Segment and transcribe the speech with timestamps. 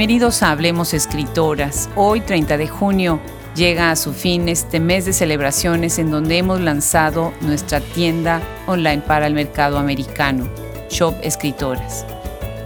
[0.00, 1.90] Bienvenidos a Hablemos Escritoras.
[1.94, 3.20] Hoy, 30 de junio,
[3.54, 9.02] llega a su fin este mes de celebraciones en donde hemos lanzado nuestra tienda online
[9.06, 10.48] para el mercado americano,
[10.88, 12.06] Shop Escritoras.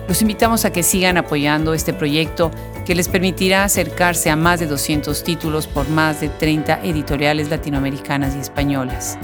[0.07, 2.53] Los invitamos a que sigan apoyando este proyecto
[2.87, 8.37] que les permitirá acercarse a más de 200 títulos por más de 30 editoriales latinoamericanas
[8.37, 9.19] y españolas.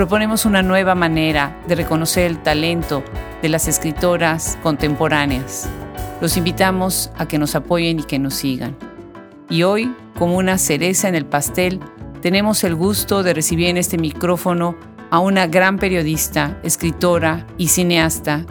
[0.00, 3.04] Proponemos una nueva manera de reconocer el talento
[3.42, 5.68] de las escritoras contemporáneas
[6.22, 8.78] los invitamos a que nos apoyen y que nos sigan.
[9.50, 11.80] Y hoy, como una cereza en el pastel,
[12.22, 14.74] tenemos el gusto de recibir en este micrófono
[15.10, 18.46] a una gran periodista, escritora y cineasta,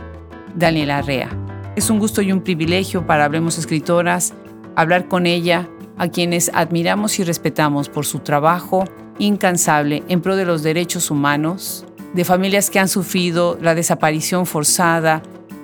[0.53, 1.30] Daniela Rea.
[1.75, 4.36] Es un gusto y un privilegio para Hablemos Escritoras
[4.75, 8.86] hablar con ella, a quienes admiramos y respetamos por su trabajo
[9.20, 15.22] incansable en pro de los derechos humanos, de familias que han sufrido la desaparición forzada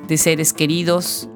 [0.08, 1.28] de seres queridos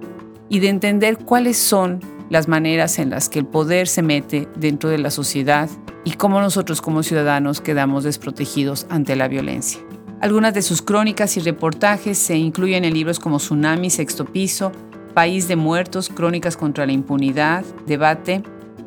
[0.50, 4.90] y de entender cuáles son las maneras en las que el poder se mete dentro
[4.90, 5.70] de la sociedad
[6.04, 9.82] y cómo nosotros como ciudadanos quedamos desprotegidos ante la violencia.
[10.22, 14.72] Algunas de sus crónicas y reportajes se incluyen en libros como Tsunami, Sexto Piso,
[15.14, 18.44] País de Muertos, Crónicas contra la Impunidad, Debate,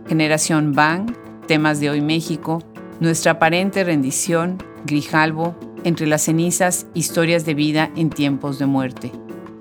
[0.08, 1.14] Generación Bang,
[1.46, 2.62] Temas de Hoy México,
[3.02, 9.10] Nuestra aparente rendición, Grijalvo, Entre las cenizas, Historias de vida en tiempos de muerte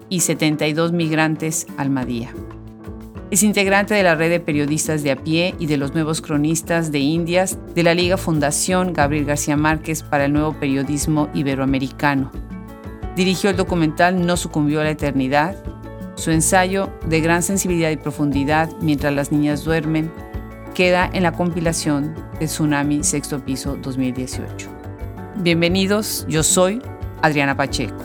[0.09, 2.35] y 72 migrantes Almadía.
[3.31, 6.91] Es integrante de la red de periodistas de a pie y de los nuevos cronistas
[6.91, 12.29] de Indias de la Liga Fundación Gabriel García Márquez para el nuevo periodismo iberoamericano.
[13.15, 15.55] Dirigió el documental No sucumbió a la eternidad,
[16.13, 20.11] su ensayo de gran sensibilidad y profundidad mientras las niñas duermen
[20.73, 24.69] queda en la compilación de Tsunami Sexto Piso 2018.
[25.37, 26.81] Bienvenidos, yo soy
[27.21, 27.97] Adriana Pacheco.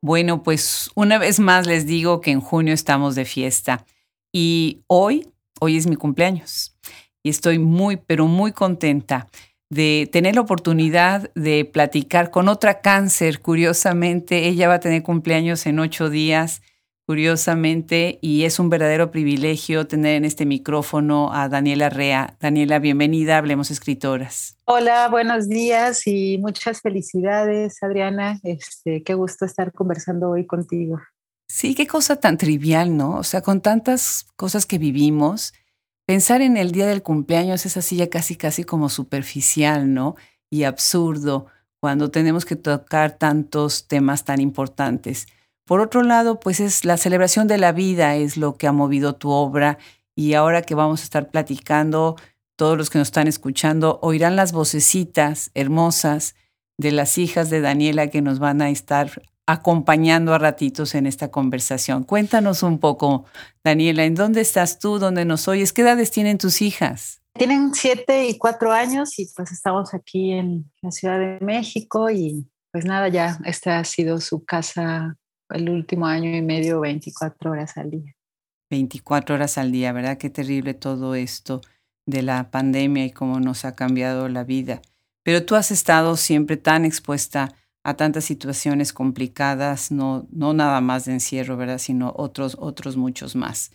[0.00, 3.84] Bueno, pues una vez más les digo que en junio estamos de fiesta
[4.32, 6.76] y hoy, hoy es mi cumpleaños
[7.22, 9.28] y estoy muy, pero muy contenta
[9.74, 13.40] de tener la oportunidad de platicar con otra cáncer.
[13.40, 16.62] Curiosamente, ella va a tener cumpleaños en ocho días
[17.06, 22.36] curiosamente, y es un verdadero privilegio tener en este micrófono a Daniela Rea.
[22.40, 24.56] Daniela, bienvenida, Hablemos Escritoras.
[24.64, 28.40] Hola, buenos días y muchas felicidades, Adriana.
[28.42, 30.98] Este, qué gusto estar conversando hoy contigo.
[31.46, 33.18] Sí, qué cosa tan trivial, ¿no?
[33.18, 35.52] O sea, con tantas cosas que vivimos,
[36.06, 40.16] pensar en el día del cumpleaños es así ya casi, casi como superficial, ¿no?
[40.50, 41.46] Y absurdo
[41.80, 45.26] cuando tenemos que tocar tantos temas tan importantes.
[45.66, 49.16] Por otro lado, pues es la celebración de la vida es lo que ha movido
[49.16, 49.78] tu obra
[50.14, 52.16] y ahora que vamos a estar platicando,
[52.56, 56.36] todos los que nos están escuchando oirán las vocecitas hermosas
[56.78, 61.30] de las hijas de Daniela que nos van a estar acompañando a ratitos en esta
[61.30, 62.04] conversación.
[62.04, 63.26] Cuéntanos un poco,
[63.62, 64.98] Daniela, ¿en dónde estás tú?
[64.98, 65.72] ¿Dónde nos oyes?
[65.72, 67.20] ¿Qué edades tienen tus hijas?
[67.34, 72.48] Tienen siete y cuatro años y pues estamos aquí en la Ciudad de México y
[72.70, 75.16] pues nada, ya esta ha sido su casa
[75.50, 78.16] el último año y medio 24 horas al día.
[78.70, 80.16] 24 horas al día, ¿verdad?
[80.18, 81.60] Qué terrible todo esto
[82.06, 84.80] de la pandemia y cómo nos ha cambiado la vida.
[85.22, 91.04] Pero tú has estado siempre tan expuesta a tantas situaciones complicadas, no, no nada más
[91.04, 91.78] de encierro, ¿verdad?
[91.78, 93.70] Sino otros, otros muchos más.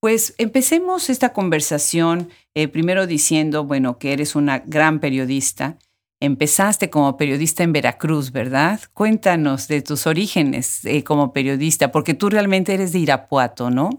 [0.00, 5.76] Pues empecemos esta conversación eh, primero diciendo, bueno, que eres una gran periodista
[6.22, 8.78] Empezaste como periodista en Veracruz, ¿verdad?
[8.94, 13.90] Cuéntanos de tus orígenes eh, como periodista, porque tú realmente eres de Irapuato, ¿no?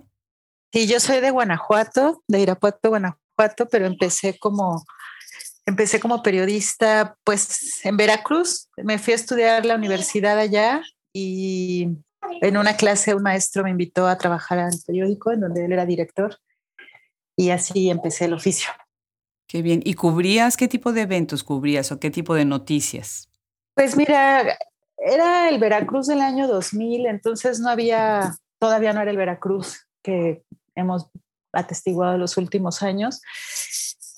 [0.72, 4.86] Sí, yo soy de Guanajuato, de Irapuato, Guanajuato, pero empecé como
[5.66, 8.70] empecé como periodista, pues en Veracruz.
[8.78, 10.82] Me fui a estudiar la universidad allá
[11.14, 11.90] y
[12.42, 15.86] en una clase un maestro me invitó a trabajar al periódico en donde él era
[15.86, 16.38] director
[17.36, 18.70] y así empecé el oficio.
[19.48, 19.82] Qué bien.
[19.84, 23.30] ¿Y cubrías qué tipo de eventos cubrías o qué tipo de noticias?
[23.76, 24.58] Pues mira,
[24.98, 30.44] era el Veracruz del año 2000, entonces no había, todavía no era el Veracruz que
[30.76, 31.10] hemos
[31.52, 33.22] atestiguado los últimos años.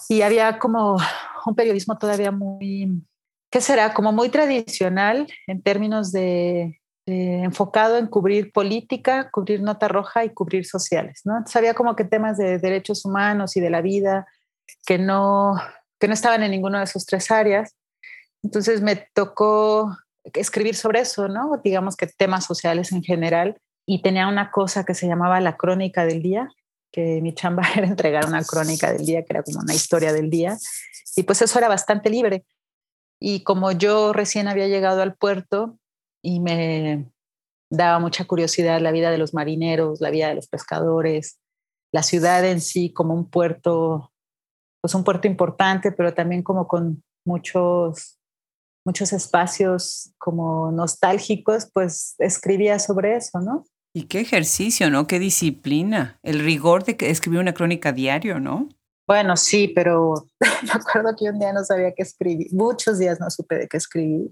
[0.07, 0.97] Y había como
[1.45, 3.03] un periodismo todavía muy,
[3.51, 3.93] ¿qué será?
[3.93, 10.65] Como muy tradicional en términos de, enfocado en cubrir política, cubrir nota roja y cubrir
[10.65, 11.33] sociales, ¿no?
[11.37, 14.27] Entonces había como que temas de derechos humanos y de la vida,
[14.85, 15.55] que no,
[15.99, 17.75] que no estaban en ninguna de sus tres áreas.
[18.43, 19.95] Entonces me tocó
[20.33, 21.61] escribir sobre eso, ¿no?
[21.63, 23.57] Digamos que temas sociales en general.
[23.87, 26.49] Y tenía una cosa que se llamaba la crónica del día,
[26.95, 30.29] que mi chamba era entregar una crónica del día, que era como una historia del
[30.29, 30.57] día.
[31.17, 32.45] Y pues eso era bastante libre.
[33.19, 35.77] Y como yo recién había llegado al puerto
[36.23, 37.11] y me
[37.69, 41.39] daba mucha curiosidad la vida de los marineros, la vida de los pescadores,
[41.91, 44.13] la ciudad en sí como un puerto,
[44.81, 48.19] pues un puerto importante, pero también como con muchos,
[48.85, 53.65] muchos espacios como nostálgicos, pues escribía sobre eso, ¿no?
[53.95, 55.07] Y qué ejercicio, ¿no?
[55.07, 56.19] Qué disciplina.
[56.21, 58.67] El rigor de escribir una crónica diario, ¿no?
[59.07, 60.27] Bueno, sí, pero
[60.63, 62.47] me acuerdo que un día no sabía qué escribir.
[62.51, 64.31] Muchos días no supe de qué escribir.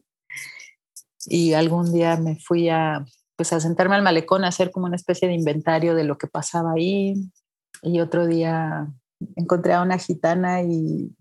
[1.27, 3.05] Y algún día me fui a,
[3.37, 6.27] pues, a sentarme al malecón a hacer como una especie de inventario de lo que
[6.27, 7.31] pasaba ahí.
[7.81, 8.93] Y otro día
[9.37, 11.15] encontré a una gitana y,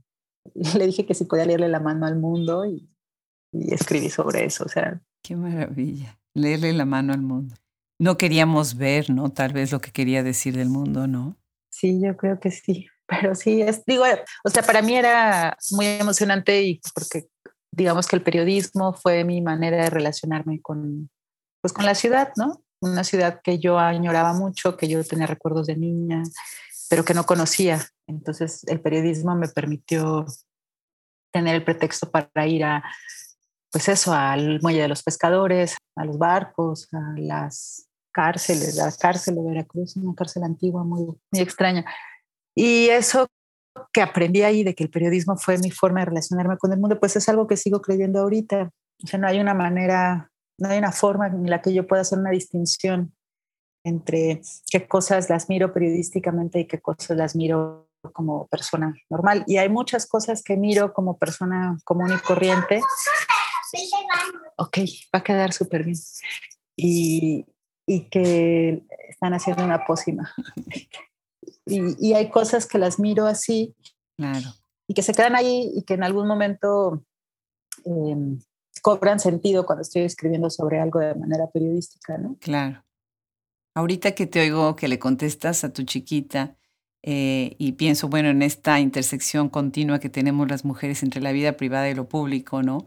[0.76, 2.90] le dije que si podía leerle la mano al mundo y,
[3.52, 4.64] y escribí sobre eso.
[4.64, 7.54] O sea, qué maravilla, leerle la mano al mundo
[8.02, 9.30] no queríamos ver, ¿no?
[9.30, 11.36] Tal vez lo que quería decir del mundo, ¿no?
[11.70, 12.88] Sí, yo creo que sí.
[13.06, 14.04] Pero sí, es, digo,
[14.42, 17.28] o sea, para mí era muy emocionante y porque
[17.70, 21.10] digamos que el periodismo fue mi manera de relacionarme con,
[21.60, 22.64] pues, con la ciudad, ¿no?
[22.80, 26.24] Una ciudad que yo añoraba mucho, que yo tenía recuerdos de niña,
[26.90, 27.86] pero que no conocía.
[28.08, 30.26] Entonces el periodismo me permitió
[31.32, 32.82] tener el pretexto para ir a,
[33.70, 39.36] pues eso, al muelle de los pescadores, a los barcos, a las cárceles, la cárcel
[39.36, 41.84] de Veracruz, una cárcel antigua muy, muy extraña.
[42.54, 43.26] Y eso
[43.92, 47.00] que aprendí ahí de que el periodismo fue mi forma de relacionarme con el mundo,
[47.00, 48.70] pues es algo que sigo creyendo ahorita.
[49.02, 52.02] O sea, no hay una manera, no hay una forma en la que yo pueda
[52.02, 53.14] hacer una distinción
[53.84, 59.44] entre qué cosas las miro periodísticamente y qué cosas las miro como persona normal.
[59.46, 62.80] Y hay muchas cosas que miro como persona común y corriente.
[64.56, 64.78] Ok,
[65.14, 65.96] va a quedar súper bien.
[66.76, 67.46] Y,
[67.86, 70.32] y que están haciendo una pócima.
[71.66, 73.74] y, y, hay cosas que las miro así
[74.16, 74.48] claro.
[74.86, 77.04] y que se quedan ahí y que en algún momento
[77.84, 78.38] eh,
[78.82, 82.36] cobran sentido cuando estoy escribiendo sobre algo de manera periodística, ¿no?
[82.40, 82.84] Claro.
[83.74, 86.56] Ahorita que te oigo que le contestas a tu chiquita
[87.02, 91.56] eh, y pienso, bueno, en esta intersección continua que tenemos las mujeres entre la vida
[91.56, 92.86] privada y lo público, ¿no?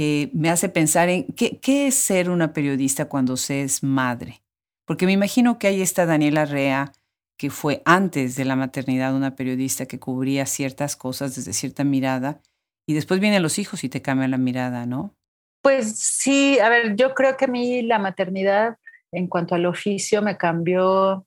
[0.00, 4.42] Eh, me hace pensar en ¿qué, qué, es ser una periodista cuando se es madre.
[4.86, 6.92] Porque me imagino que ahí está Daniela Rea,
[7.36, 12.40] que fue antes de la maternidad una periodista que cubría ciertas cosas desde cierta mirada,
[12.86, 15.16] y después vienen los hijos y te cambian la mirada, ¿no?
[15.62, 18.78] Pues sí, a ver, yo creo que a mí la maternidad
[19.10, 21.26] en cuanto al oficio me cambió,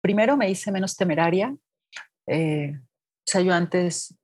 [0.00, 1.56] primero me hice menos temeraria.
[2.28, 4.14] Eh, o sea, yo antes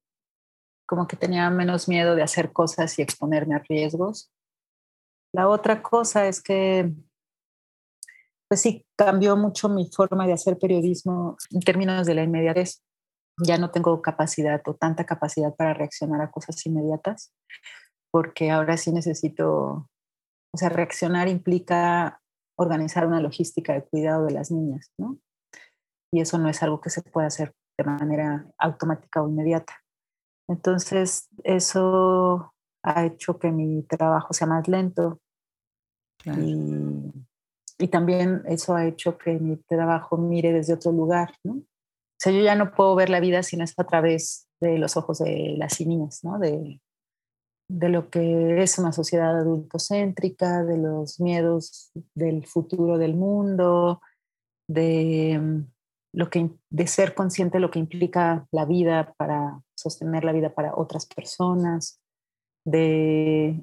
[0.86, 4.30] como que tenía menos miedo de hacer cosas y exponerme a riesgos.
[5.32, 6.92] La otra cosa es que,
[8.48, 12.82] pues sí, cambió mucho mi forma de hacer periodismo en términos de la inmediatez.
[13.44, 17.34] Ya no tengo capacidad o tanta capacidad para reaccionar a cosas inmediatas,
[18.12, 19.88] porque ahora sí necesito,
[20.52, 22.20] o sea, reaccionar implica
[22.56, 25.18] organizar una logística de cuidado de las niñas, ¿no?
[26.12, 29.83] Y eso no es algo que se pueda hacer de manera automática o inmediata.
[30.48, 32.52] Entonces, eso
[32.82, 35.20] ha hecho que mi trabajo sea más lento.
[36.24, 36.64] Y,
[37.78, 41.54] y, también eso ha hecho que mi trabajo mire desde otro lugar, ¿no?
[41.54, 44.96] O sea, yo ya no puedo ver la vida sin eso a través de los
[44.96, 46.38] ojos de las niñas, ¿no?
[46.38, 46.80] De,
[47.68, 54.00] de lo que es una sociedad adultocéntrica, de los miedos del futuro del mundo,
[54.68, 55.64] de
[56.14, 60.54] lo que, de ser consciente de lo que implica la vida para sostener la vida
[60.54, 62.00] para otras personas,
[62.64, 63.62] de,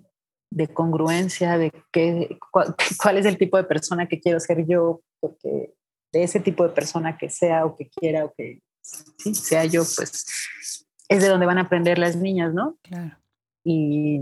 [0.51, 5.01] de congruencia, de qué, cuál, cuál, es el tipo de persona que quiero ser yo,
[5.19, 5.73] porque
[6.11, 9.83] de ese tipo de persona que sea o que quiera o que sí, sea yo,
[9.95, 12.77] pues es de donde van a aprender las niñas, ¿no?
[12.81, 13.17] Claro.
[13.63, 14.19] Y,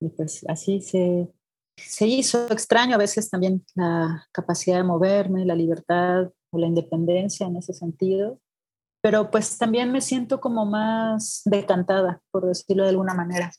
[0.00, 1.28] y pues así se,
[1.76, 7.46] se hizo extraño a veces también la capacidad de moverme, la libertad o la independencia
[7.46, 8.38] en ese sentido,
[9.02, 13.50] pero pues también me siento como más decantada, por decirlo de alguna manera.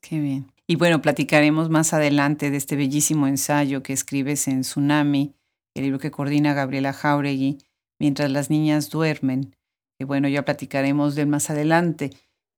[0.00, 0.52] Qué bien.
[0.66, 5.34] Y bueno, platicaremos más adelante de este bellísimo ensayo que escribes en Tsunami,
[5.74, 7.58] el libro que coordina Gabriela Jauregui,
[7.98, 9.54] mientras las niñas duermen.
[9.98, 12.10] Y bueno, ya platicaremos de más adelante.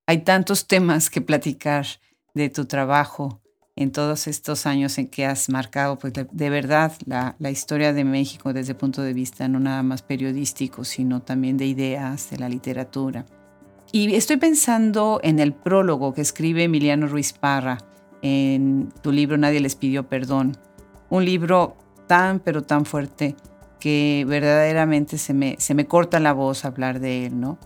[0.06, 1.86] Hay tantos temas que platicar
[2.34, 3.40] de tu trabajo
[3.76, 8.54] en todos estos años en que has marcado pues, de, verdad la, historia de México
[8.54, 12.48] desde el punto de vista no nada más periodístico, sino también de ideas, de la
[12.48, 13.26] literatura.
[13.92, 17.78] Y estoy pensando en el prólogo que escribe Emiliano Ruiz Parra
[18.22, 20.56] en tu libro Nadie les pidió perdón,
[21.10, 23.36] un libro tan pero tan fuerte
[23.78, 27.58] que verdaderamente se me, se me corta la voz hablar de él, ¿no?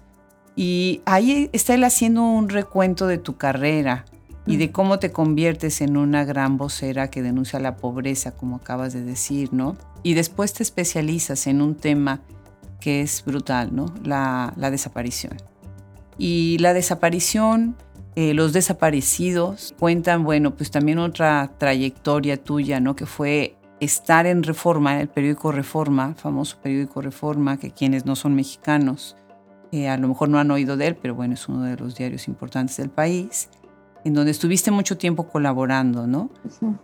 [0.56, 4.04] Y ahí está él haciendo un recuento de tu carrera,
[4.50, 8.92] y de cómo te conviertes en una gran vocera que denuncia la pobreza, como acabas
[8.92, 9.76] de decir, ¿no?
[10.02, 12.20] Y después te especializas en un tema
[12.80, 13.94] que es brutal, ¿no?
[14.02, 15.36] La, desaparición.
[16.18, 17.76] Y la desaparición,
[18.16, 22.96] eh, los desaparecidos cuentan, bueno, pues también otra trayectoria tuya, ¿no?
[22.96, 28.16] Que fue estar en Reforma, en el periódico Reforma, famoso periódico Reforma, que quienes no
[28.16, 29.16] son mexicanos
[29.72, 31.94] eh, a lo mejor no han oído de él, pero bueno, es uno de los
[31.94, 33.48] diarios importantes del país,
[34.04, 36.30] en donde estuviste mucho tiempo colaborando, ¿no?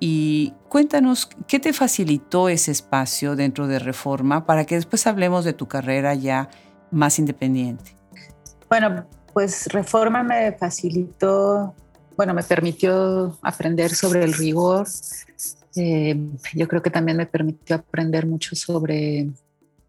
[0.00, 5.52] Y cuéntanos, ¿qué te facilitó ese espacio dentro de Reforma para que después hablemos de
[5.52, 6.48] tu carrera ya
[6.90, 7.96] más independiente?
[8.68, 11.74] Bueno, pues Reforma me facilitó,
[12.16, 14.86] bueno, me permitió aprender sobre el rigor.
[15.76, 16.18] Eh,
[16.54, 19.28] yo creo que también me permitió aprender mucho sobre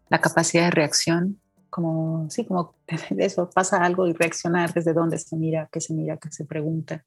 [0.08, 1.38] la capacidad de reacción
[1.70, 2.74] como, sí, como
[3.18, 7.04] eso, pasa algo y reaccionar desde dónde se mira, qué se mira, qué se pregunta.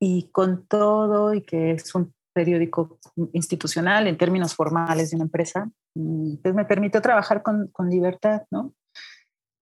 [0.00, 2.98] Y con todo, y que es un periódico
[3.32, 8.42] institucional en términos formales de una empresa, mm, pues me permitió trabajar con, con libertad,
[8.50, 8.74] ¿no?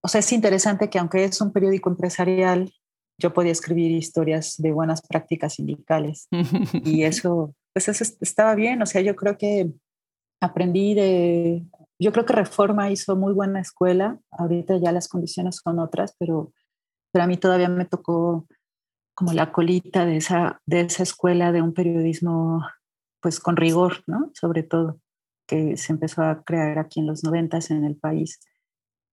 [0.03, 2.71] O sea, es interesante que aunque es un periódico empresarial,
[3.19, 6.29] yo podía escribir historias de buenas prácticas sindicales.
[6.85, 8.83] y eso, pues eso estaba bien.
[8.83, 9.73] O sea, yo creo que
[10.43, 11.65] aprendí de,
[11.99, 14.19] yo creo que Reforma hizo muy buena escuela.
[14.31, 16.53] Ahorita ya las condiciones son otras, pero,
[17.13, 18.47] pero a mí todavía me tocó
[19.15, 22.65] como la colita de esa, de esa escuela de un periodismo
[23.21, 24.31] pues con rigor, ¿no?
[24.35, 25.01] Sobre todo,
[25.47, 28.41] que se empezó a crear aquí en los noventas en el país.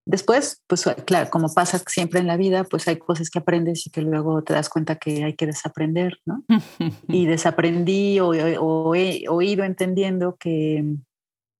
[0.05, 3.91] Después, pues claro, como pasa siempre en la vida, pues hay cosas que aprendes y
[3.91, 6.43] que luego te das cuenta que hay que desaprender, ¿no?
[7.07, 10.83] y desaprendí o, o he ido entendiendo que,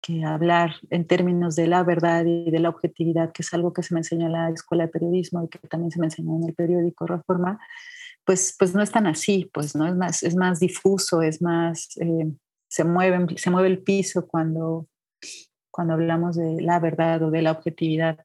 [0.01, 3.83] que hablar en términos de la verdad y de la objetividad, que es algo que
[3.83, 6.49] se me enseñó en la escuela de periodismo y que también se me enseñó en
[6.49, 7.59] el periódico Reforma,
[8.25, 11.89] pues, pues no es tan así, pues no es más, es más difuso, es más,
[11.99, 12.31] eh,
[12.69, 14.87] se, mueve, se mueve el piso cuando,
[15.71, 18.19] cuando hablamos de la verdad o de la objetividad.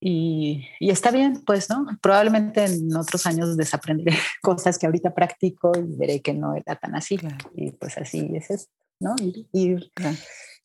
[0.00, 1.86] Y, y, está bien, pues, ¿no?
[2.02, 6.94] Probablemente en otros años desaprenderé cosas que ahorita practico y veré que no era tan
[6.94, 7.18] así.
[7.54, 9.14] Y pues así es esto, ¿no?
[9.20, 9.90] Ir, ir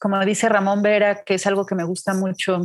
[0.02, 2.62] como dice Ramón Vera, que es algo que me gusta mucho,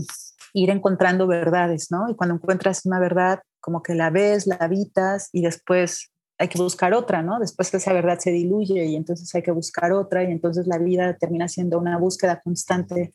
[0.55, 2.09] ir encontrando verdades, ¿no?
[2.09, 6.57] Y cuando encuentras una verdad, como que la ves, la habitas y después hay que
[6.57, 7.41] buscar otra, ¿no?
[7.41, 11.17] Después esa verdad se diluye y entonces hay que buscar otra y entonces la vida
[11.17, 13.13] termina siendo una búsqueda constante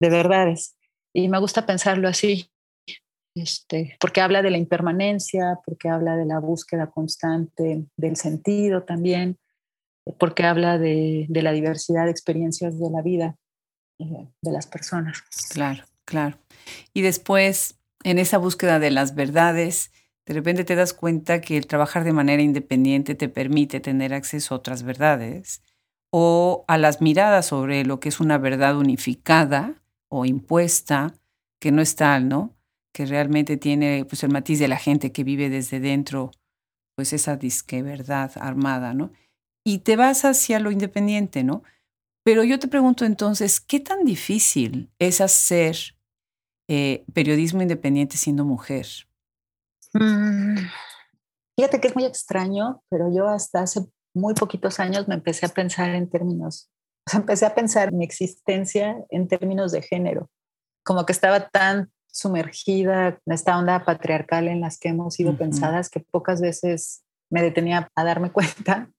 [0.00, 0.74] de verdades.
[1.12, 2.50] Y me gusta pensarlo así,
[3.36, 9.36] este, porque habla de la impermanencia, porque habla de la búsqueda constante del sentido también,
[10.18, 13.36] porque habla de, de la diversidad de experiencias de la vida
[13.98, 15.22] de las personas.
[15.50, 16.38] Claro, claro.
[16.94, 19.90] Y después, en esa búsqueda de las verdades,
[20.26, 24.54] de repente te das cuenta que el trabajar de manera independiente te permite tener acceso
[24.54, 25.62] a otras verdades
[26.12, 31.14] o a las miradas sobre lo que es una verdad unificada o impuesta,
[31.60, 32.54] que no es tal, ¿no?
[32.92, 36.30] Que realmente tiene pues, el matiz de la gente que vive desde dentro,
[36.94, 39.10] pues esa disque verdad armada, ¿no?
[39.64, 41.62] Y te vas hacia lo independiente, ¿no?
[42.22, 45.93] Pero yo te pregunto entonces, ¿qué tan difícil es hacer
[46.68, 48.86] eh, periodismo independiente siendo mujer?
[49.92, 50.56] Mm,
[51.56, 55.50] fíjate que es muy extraño, pero yo hasta hace muy poquitos años me empecé a
[55.50, 56.70] pensar en términos,
[57.06, 60.30] o sea, empecé a pensar mi existencia en términos de género,
[60.84, 65.90] como que estaba tan sumergida en esta onda patriarcal en las que hemos sido pensadas
[65.90, 68.90] que pocas veces me detenía a darme cuenta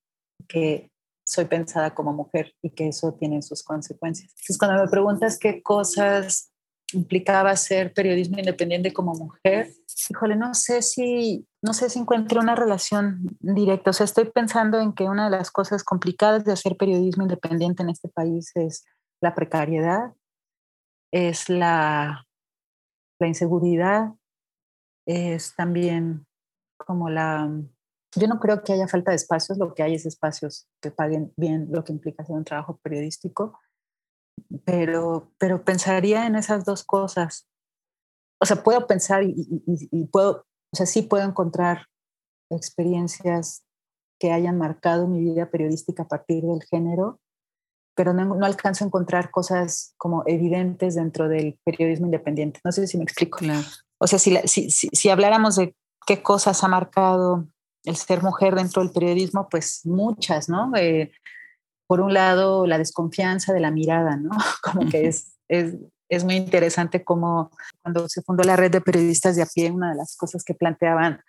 [0.48, 0.92] que
[1.26, 4.32] soy pensada como mujer y que eso tiene sus consecuencias.
[4.32, 6.52] Entonces, cuando me preguntas qué cosas
[6.94, 9.72] implicaba ser periodismo independiente como mujer,
[10.10, 13.90] híjole, no sé si, no sé si encuentro una relación directa.
[13.90, 17.84] O sea, estoy pensando en que una de las cosas complicadas de hacer periodismo independiente
[17.84, 18.86] en este país es
[19.22, 20.14] la precariedad,
[21.12, 22.26] es la,
[23.20, 24.12] la inseguridad,
[25.08, 26.26] es también
[26.78, 27.50] como la
[28.16, 31.34] yo no creo que haya falta de espacios, lo que hay es espacios que paguen
[31.36, 33.60] bien lo que implica hacer un trabajo periodístico,
[34.66, 37.48] pero, pero pensaría en esas dos cosas.
[38.40, 41.88] O sea, puedo pensar y, puedo, o sea, sí puedo encontrar
[42.50, 43.64] experiencias
[44.20, 47.20] que hayan marcado mi vida periodística a partir del género,
[47.96, 52.60] pero no, no, alcanzo a encontrar cosas como evidentes dentro del periodismo independiente.
[52.64, 53.40] No sé si me explico.
[53.98, 55.76] O sea, si, si, si, habláramos de
[56.06, 57.48] qué cosas ha marcado
[57.86, 60.72] el ser mujer dentro del periodismo, pues muchas, ¿no?
[60.76, 61.12] Eh,
[61.88, 64.30] por un lado, la desconfianza de la mirada, ¿no?
[64.64, 65.76] Como que es, es,
[66.10, 67.52] es, muy interesante como
[67.82, 70.54] cuando se fundó la red de periodistas de a pie, una de las cosas que
[70.54, 71.22] planteaban,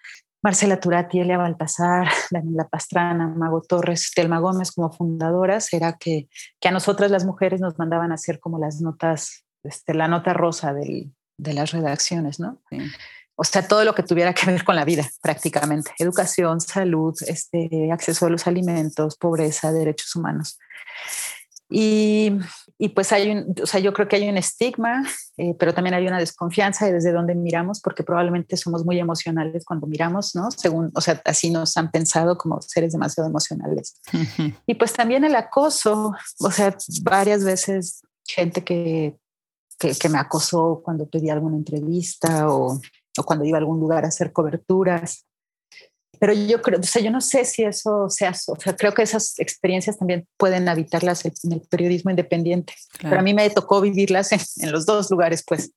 [0.42, 6.28] Marcela Turati, Elia Baltasar, Daniela Pastrana, Mago Torres, Telma Gómez como fundadoras, era que,
[6.60, 10.32] que a nosotras las mujeres nos mandaban a hacer como las notas, este, la nota
[10.34, 12.62] rosa del, de las redacciones, ¿no?
[13.36, 15.92] O sea, todo lo que tuviera que ver con la vida, prácticamente.
[15.98, 20.58] Educación, salud, este, acceso a los alimentos, pobreza, derechos humanos.
[21.68, 22.32] Y,
[22.78, 25.04] y, pues hay un, o sea, yo creo que hay un estigma,
[25.36, 29.64] eh, pero también hay una desconfianza de desde dónde miramos, porque probablemente somos muy emocionales
[29.64, 30.50] cuando miramos, ¿no?
[30.52, 34.00] Según, o sea, así nos han pensado como seres demasiado emocionales.
[34.66, 39.16] Y pues también el acoso, o sea, varias veces gente que,
[39.78, 42.80] que, que me acosó cuando pedí alguna entrevista o,
[43.18, 45.26] o cuando iba a algún lugar a hacer coberturas
[46.18, 49.02] pero yo creo, o sea, yo no sé si eso sea, o sea, creo que
[49.02, 52.74] esas experiencias también pueden habitarlas en el periodismo independiente.
[53.00, 55.72] Pero a mí me tocó vivirlas en, los dos lugares, pues.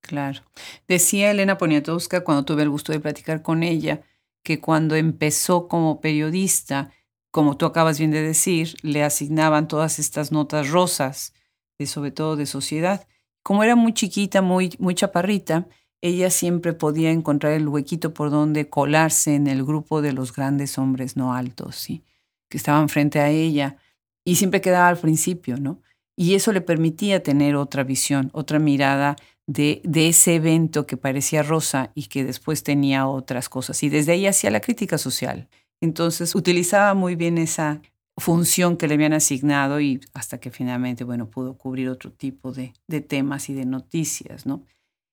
[0.00, 0.40] Claro.
[0.88, 4.02] Decía Elena Poniatowska cuando tuve el gusto de platicar con ella
[4.42, 6.92] que cuando empezó como periodista,
[7.30, 11.34] como tú acabas bien de decir, le asignaban todas estas notas rosas,
[11.78, 13.06] de, sobre todo de sociedad.
[13.42, 15.68] Como era muy chiquita, muy, muy chaparrita,
[16.02, 20.78] ella siempre podía encontrar el huequito por donde colarse en el grupo de los grandes
[20.78, 22.04] hombres no altos, ¿sí?
[22.48, 23.76] que estaban frente a ella,
[24.24, 25.80] y siempre quedaba al principio, ¿no?
[26.16, 29.16] Y eso le permitía tener otra visión, otra mirada
[29.46, 33.82] de, de ese evento que parecía rosa y que después tenía otras cosas.
[33.82, 35.48] Y desde ahí hacía la crítica social.
[35.80, 37.80] Entonces utilizaba muy bien esa
[38.18, 42.74] función que le habían asignado y hasta que finalmente, bueno, pudo cubrir otro tipo de,
[42.86, 44.64] de temas y de noticias, ¿no?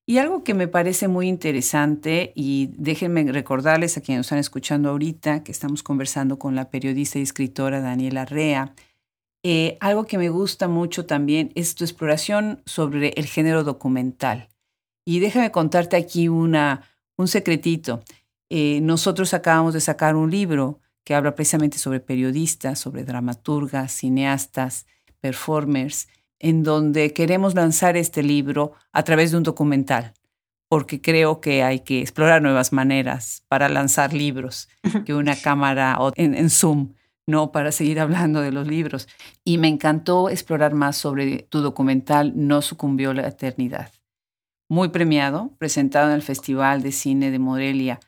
[0.10, 5.44] Y algo que me parece muy interesante, y déjenme recordarles a quienes están escuchando ahorita,
[5.44, 8.74] que estamos conversando con la periodista y escritora Daniela Rea,
[9.44, 14.48] eh, algo que me gusta mucho también es tu exploración sobre el género documental.
[15.04, 16.84] Y déjame contarte aquí una,
[17.18, 18.02] un secretito.
[18.50, 24.86] Eh, nosotros acabamos de sacar un libro que habla precisamente sobre periodistas, sobre dramaturgas, cineastas,
[25.20, 26.08] performers,
[26.40, 30.14] en donde queremos lanzar este libro a través de un documental,
[30.70, 34.70] porque creo que hay que explorar nuevas maneras para lanzar libros
[35.06, 36.94] que una cámara en, en Zoom,
[37.26, 39.08] no para seguir hablando de los libros.
[39.44, 43.92] Y me encantó explorar más sobre tu documental No sucumbió la eternidad.
[44.70, 48.00] Muy premiado, presentado en el Festival de Cine de Morelia.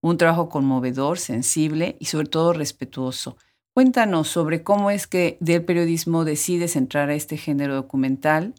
[0.00, 3.36] Un trabajo conmovedor, sensible y sobre todo respetuoso
[3.78, 8.56] Cuéntanos sobre cómo es que del periodismo decides entrar a este género documental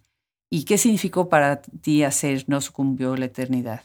[0.49, 3.81] y qué significó para ti hacer No sucumbió la eternidad.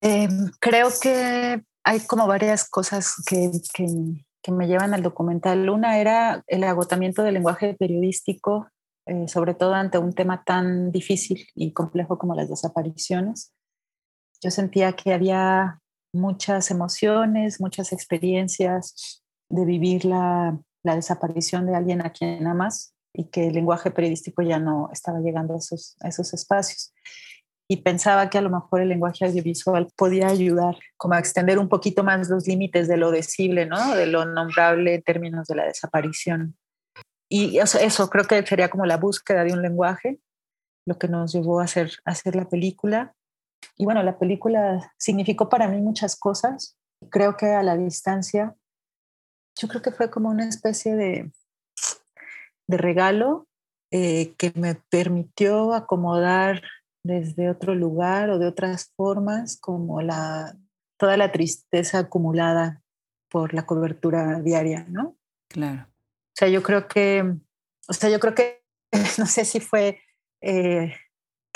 [0.00, 5.70] Em, creo que hay como varias cosas que, que, me llevan al documental.
[5.70, 8.66] Una era el agotamiento del lenguaje periodístico,
[9.06, 13.52] eh, sobre todo ante un tema tan difícil y complejo como las desapariciones.
[14.42, 15.78] Yo sentía que había
[16.12, 23.24] muchas emociones, muchas experiencias de vivir la, la desaparición de alguien a quien amas y
[23.24, 26.92] que el lenguaje periodístico ya no estaba llegando a esos, esos espacios.
[27.68, 31.68] Y pensaba que a lo mejor el lenguaje audiovisual podía ayudar como a extender un
[31.68, 33.94] poquito más los límites de lo decible, ¿no?
[33.94, 36.56] De lo nombrable en términos de la desaparición.
[37.30, 40.20] Y eso, eso creo que sería como la búsqueda de un lenguaje,
[40.86, 43.14] lo que nos llevó a hacer, a hacer la película.
[43.76, 46.76] Y bueno, la película significó para mí muchas cosas.
[47.10, 48.54] Creo que a la distancia
[49.58, 51.32] yo creo que fue como una especie de,
[52.66, 53.46] de regalo
[53.90, 56.62] eh, que me permitió acomodar
[57.04, 60.56] desde otro lugar o de otras formas como la,
[60.98, 62.82] toda la tristeza acumulada
[63.30, 65.16] por la cobertura diaria, ¿no?
[65.48, 65.86] Claro.
[65.88, 67.34] O sea, yo creo que,
[67.88, 68.62] o sea, yo creo que,
[69.18, 70.00] no sé si fue
[70.40, 70.94] eh,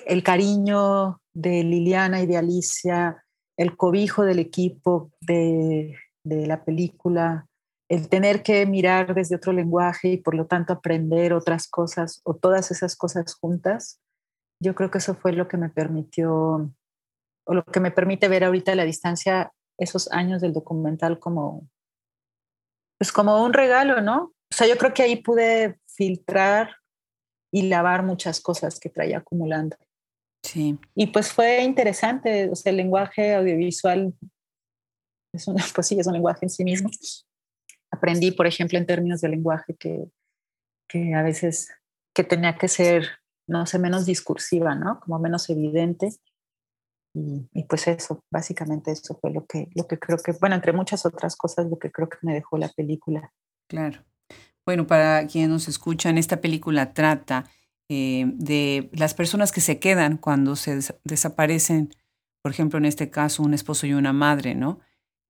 [0.05, 3.25] el cariño de Liliana y de Alicia,
[3.57, 7.47] el cobijo del equipo de, de la película,
[7.89, 12.35] el tener que mirar desde otro lenguaje y por lo tanto aprender otras cosas o
[12.35, 14.01] todas esas cosas juntas,
[14.61, 16.73] yo creo que eso fue lo que me permitió
[17.47, 21.69] o lo que me permite ver ahorita a la distancia esos años del documental como
[22.99, 24.33] pues como un regalo, ¿no?
[24.51, 26.77] O sea, yo creo que ahí pude filtrar
[27.53, 29.77] y lavar muchas cosas que traía acumulando.
[30.43, 30.79] Sí.
[30.95, 34.15] Y pues fue interesante, o sea, el lenguaje audiovisual
[35.35, 36.89] es una, pues sí, es un lenguaje en sí mismo
[37.97, 40.09] aprendí, por ejemplo, en términos de lenguaje, que,
[40.89, 41.71] que a veces
[42.15, 43.09] que tenía que ser,
[43.47, 45.01] no sé, menos discursiva, ¿no?
[45.01, 46.11] Como menos evidente.
[47.15, 50.73] Y, y, pues eso, básicamente eso fue lo que, lo que creo que, bueno, entre
[50.73, 53.33] muchas otras cosas, lo que creo que me dejó la película.
[53.69, 54.05] Claro.
[54.67, 57.45] Bueno, para quienes nos escuchan, esta película trata
[57.89, 61.95] eh, de las personas que se quedan cuando se des desaparecen,
[62.43, 64.81] por ejemplo, en este caso, un esposo y una madre, ¿no?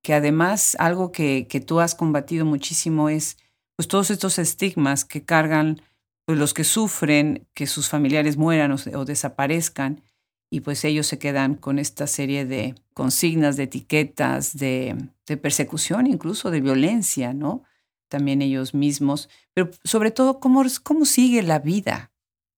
[0.07, 3.39] Que además algo que, que tú has combatido muchísimo es
[3.75, 5.83] pues todos estos estigmas que cargan
[6.25, 10.05] pues, los que sufren que sus familiares mueran o, desaparezcan
[10.49, 16.07] y pues ellos se quedan con esta serie de consignas, de etiquetas, de, de, persecución,
[16.07, 17.65] incluso de violencia, ¿no?
[18.09, 22.13] También ellos mismos, pero sobre todo, ¿cómo, cómo sigue la vida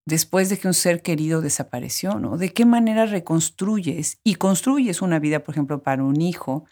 [0.04, 2.36] después de que un ser querido desapareció, ¿no?
[2.36, 6.66] ¿De qué manera reconstruyes y construyes una vida, por ejemplo, para un hijo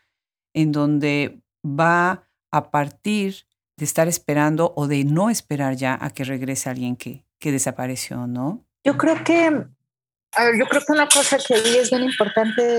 [0.56, 6.24] en donde va a partir de estar esperando o de no esperar ya a que
[6.24, 8.64] regrese alguien que, que desapareció, ¿no?
[8.82, 9.50] Yo creo que,
[10.58, 12.78] yo creo que una cosa que hoy es bien importante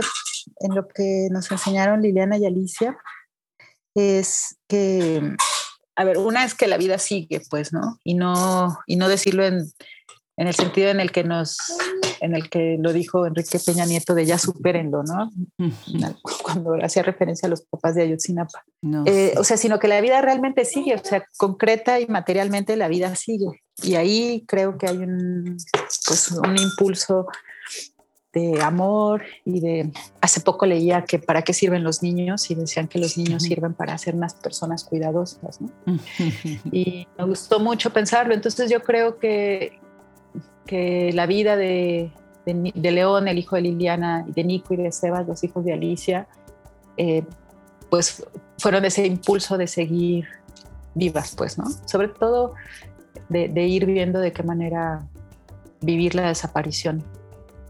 [0.60, 2.98] en lo que nos enseñaron Liliana y Alicia
[3.94, 5.36] es que,
[5.96, 8.00] a ver, una es que la vida sigue, pues, ¿no?
[8.04, 9.72] Y no, y no decirlo en,
[10.36, 11.58] en el sentido en el que nos
[12.22, 15.32] en el que lo dijo Enrique Peña Nieto de ya supérenlo, ¿no?
[16.44, 18.64] Cuando hacía referencia a los papás de Ayotzinapa.
[19.06, 22.88] Eh, o sea, sino que la vida realmente sigue, o sea, concreta y materialmente la
[22.88, 23.64] vida sigue.
[23.84, 25.58] Y ahí creo que hay un,
[26.08, 27.28] pues, un impulso
[28.34, 29.92] de amor y de...
[30.22, 33.74] Hace poco leía que para qué sirven los niños y decían que los niños sirven
[33.74, 35.72] para ser más personas cuidadosas, ¿no?
[36.72, 38.34] y me gustó mucho pensarlo.
[38.34, 39.80] Entonces yo creo que,
[40.68, 42.12] que la vida de,
[42.46, 46.28] de, León, el hijo de Liliana, de Nico y de Sebas, los hijos de Alicia,
[46.98, 47.24] eh,
[47.90, 48.26] pues
[48.58, 50.28] fueron ese impulso de seguir
[50.94, 51.66] vivas, pues, ¿no?
[51.86, 52.54] Sobre todo
[53.30, 55.08] de, ir viendo de qué manera
[55.82, 57.04] vivir la desaparición.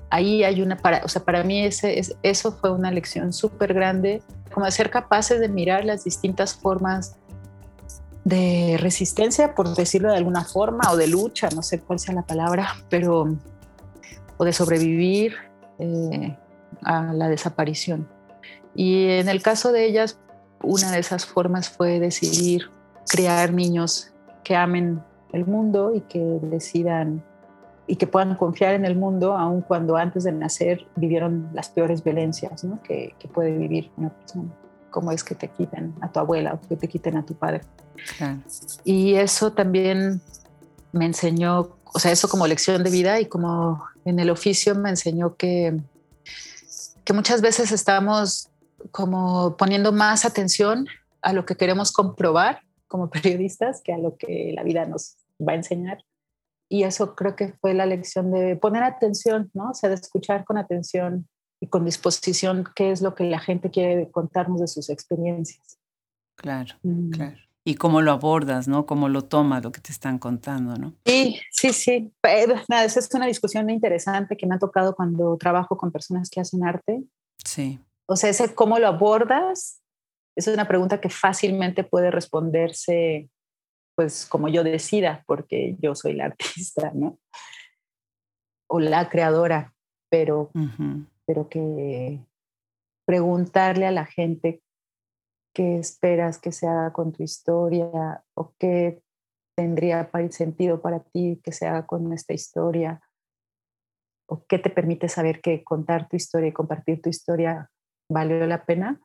[0.09, 4.21] Ahí hay una, para, o sea, para mí ese, eso fue una lección súper grande,
[4.53, 7.17] como de ser capaces de mirar las distintas formas
[8.27, 12.23] de resistencia, por decirlo de alguna forma, o de lucha, no sé cuál sea la
[12.23, 13.37] palabra, pero,
[14.35, 15.35] o de sobrevivir
[15.79, 16.35] eh,
[16.83, 18.05] a la desaparición.
[18.75, 20.19] Y en el caso de ellas,
[20.61, 22.69] una de esas formas fue decidir
[23.09, 24.11] crear niños
[24.43, 27.23] que amen el mundo y que decidan
[27.89, 32.03] y que puedan confiar en el mundo, aun cuando antes de nacer vivieron las peores
[32.03, 34.49] violencias que puede vivir una persona
[34.89, 37.61] cómo es que te quiten a tu abuela o que te quiten a tu padre.
[38.83, 40.21] Y eso también
[40.91, 44.89] me enseñó, o sea, eso como lección de vida y como en el oficio me
[44.89, 45.79] enseñó que,
[47.03, 48.49] que muchas veces estamos
[48.91, 50.87] como poniendo más atención
[51.21, 55.53] a lo que queremos comprobar como periodistas que a lo que la vida nos va
[55.53, 56.03] a enseñar.
[56.69, 59.69] Y eso creo que fue la lección de poner atención, ¿no?
[59.69, 61.27] O sea, de escuchar con atención
[61.59, 65.79] y con disposición qué es lo que la gente quiere contarnos de sus experiencias.
[66.35, 67.09] Claro, mm.
[67.11, 67.37] claro.
[67.63, 68.85] Y cómo lo abordas, ¿no?
[68.85, 70.93] Cómo lo tomas, lo que te están contando, ¿no?
[71.05, 72.13] Sí, sí, sí.
[72.69, 76.39] Nada, esa es una discusión interesante que me ha tocado cuando trabajo con personas que
[76.39, 77.03] hacen arte.
[77.43, 77.79] Sí.
[78.05, 79.81] O sea, ese cómo lo abordas
[80.37, 83.29] es una pregunta que fácilmente puede responderse,
[83.95, 87.19] pues como yo decida, porque yo soy la artista, ¿no?
[88.69, 89.73] O la creadora,
[90.09, 90.51] pero
[91.27, 92.25] pero que
[93.05, 94.63] preguntarle a la gente
[95.53, 99.03] qué esperas que se haga con tu historia o qué
[99.55, 103.01] tendría sentido para ti que se haga con esta historia
[104.29, 107.71] o qué te permite saber que contar tu historia y compartir tu historia
[108.09, 109.01] valió la pena,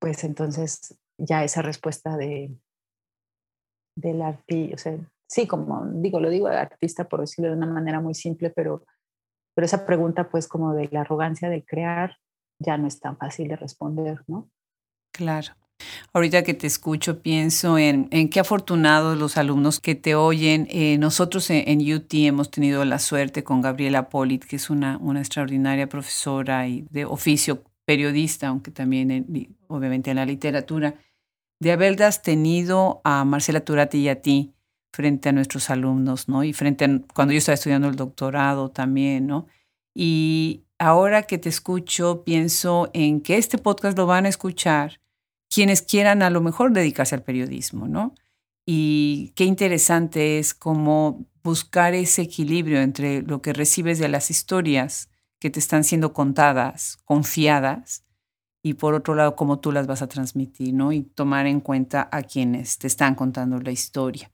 [0.00, 2.56] pues entonces ya esa respuesta de
[3.96, 7.66] del artista, o sea, sí, como digo, lo digo de artista por decirlo de una
[7.66, 8.84] manera muy simple, pero
[9.54, 12.16] pero esa pregunta, pues, como de la arrogancia del crear,
[12.58, 14.48] ya no es tan fácil de responder, ¿no?
[15.12, 15.54] Claro.
[16.12, 20.66] Ahorita que te escucho, pienso en, en qué afortunados los alumnos que te oyen.
[20.70, 25.88] Eh, nosotros en, UT hemos tenido la suerte con Gabriela Polit, que es una, extraordinaria
[25.88, 30.94] profesora y de oficio periodista, aunque también obviamente en la literatura,
[31.60, 34.54] de haberlas tenido a Marcela Turati y a ti
[34.92, 36.44] frente a nuestros alumnos, ¿no?
[36.44, 39.46] Y frente a cuando yo estaba estudiando el doctorado también, ¿no?
[39.94, 45.00] Y ahora que te escucho, pienso en que este podcast lo van a escuchar
[45.48, 48.14] quienes quieran a lo mejor dedicarse al periodismo, ¿no?
[48.66, 55.10] Y qué interesante es cómo buscar ese equilibrio entre lo que recibes de las historias
[55.40, 58.04] que te están siendo contadas, confiadas,
[58.62, 60.92] y por otro lado, cómo tú las vas a transmitir, ¿no?
[60.92, 64.30] Y tomar en cuenta a quienes te están contando la historia.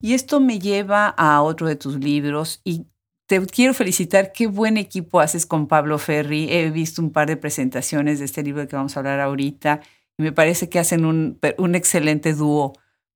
[0.00, 2.86] Y esto me lleva a otro de tus libros y
[3.26, 6.48] te quiero felicitar, qué buen equipo haces con Pablo Ferri.
[6.50, 9.80] He visto un par de presentaciones de este libro que vamos a hablar ahorita
[10.16, 12.72] y me parece que hacen un, un excelente dúo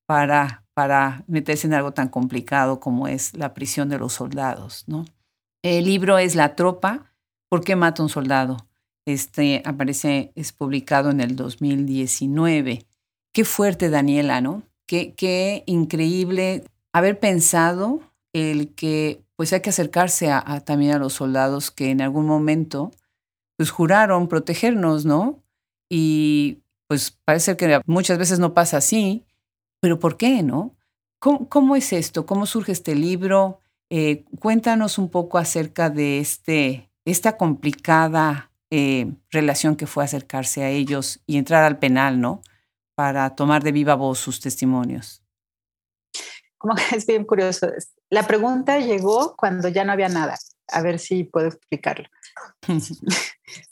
[0.07, 4.85] para, para meterse en algo tan complicado como es la prisión de los soldados.
[4.87, 5.07] ¿no?
[5.62, 7.14] El libro es La tropa,
[7.49, 8.68] ¿por qué mata un soldado?
[9.07, 12.87] Este aparece, es publicado en el 2019.
[13.33, 14.62] Qué fuerte, Daniela, ¿no?
[14.92, 18.02] Qué, increíble haber pensado
[18.35, 20.31] el que pues hay que acercarse
[20.66, 22.90] también a los soldados que en algún momento
[23.57, 25.42] pues juraron protegernos, ¿no?
[25.90, 29.24] Y pues parece que muchas veces no pasa así,
[29.81, 30.76] pero ¿por qué, no?
[31.18, 32.26] ¿Cómo, es esto?
[32.26, 33.61] ¿Cómo surge este libro?
[33.88, 40.70] Eh, cuéntanos un poco acerca de este, esta complicada eh, relación que fue acercarse a
[40.70, 42.42] ellos y entrar al penal, ¿no?
[42.94, 45.22] Para tomar de viva voz sus testimonios.
[46.59, 47.68] Como que es bien curioso.
[48.09, 50.38] La pregunta llegó cuando ya no había nada.
[50.68, 52.09] A ver si puedo explicarlo.
[52.68, 52.81] o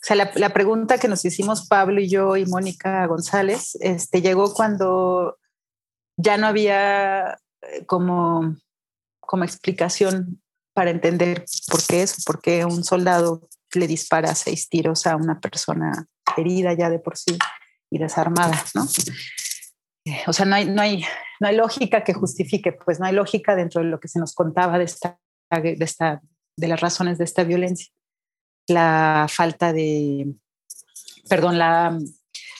[0.01, 5.37] sea, la, pregunta que nos hicimos Pablo y yo y Mónica González este, llegó cuando
[6.17, 8.57] ya no había eh, como,
[9.19, 10.41] como explicación
[10.73, 15.39] para entender por qué es, por qué un soldado le dispara seis tiros a una
[15.39, 16.07] persona
[16.37, 17.37] herida ya de por sí
[17.91, 18.87] y desarmada, ¿no?
[20.05, 21.03] Eh, o sea, no hay, no hay,
[21.39, 24.33] no hay lógica que justifique, pues no hay lógica dentro de lo que se nos
[24.33, 25.19] contaba de, esta,
[25.51, 26.21] de, esta,
[26.57, 27.93] de las razones de esta violencia.
[28.67, 30.33] La falta de,
[31.29, 31.99] perdón, la,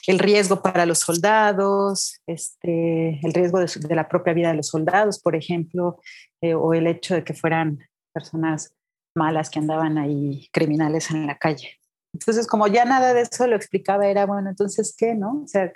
[0.07, 5.19] el riesgo para los soldados, este, el riesgo de, la propia vida de los soldados,
[5.19, 5.99] por ejemplo,
[6.41, 7.79] eh, o el hecho de que fueran
[8.13, 8.73] personas
[9.15, 11.80] malas que andaban ahí, criminales en la calle.
[12.13, 15.15] Entonces, como ya nada de eso lo explicaba, era, bueno, entonces, ¿qué?
[15.15, 15.41] ¿No?
[15.43, 15.71] O sea,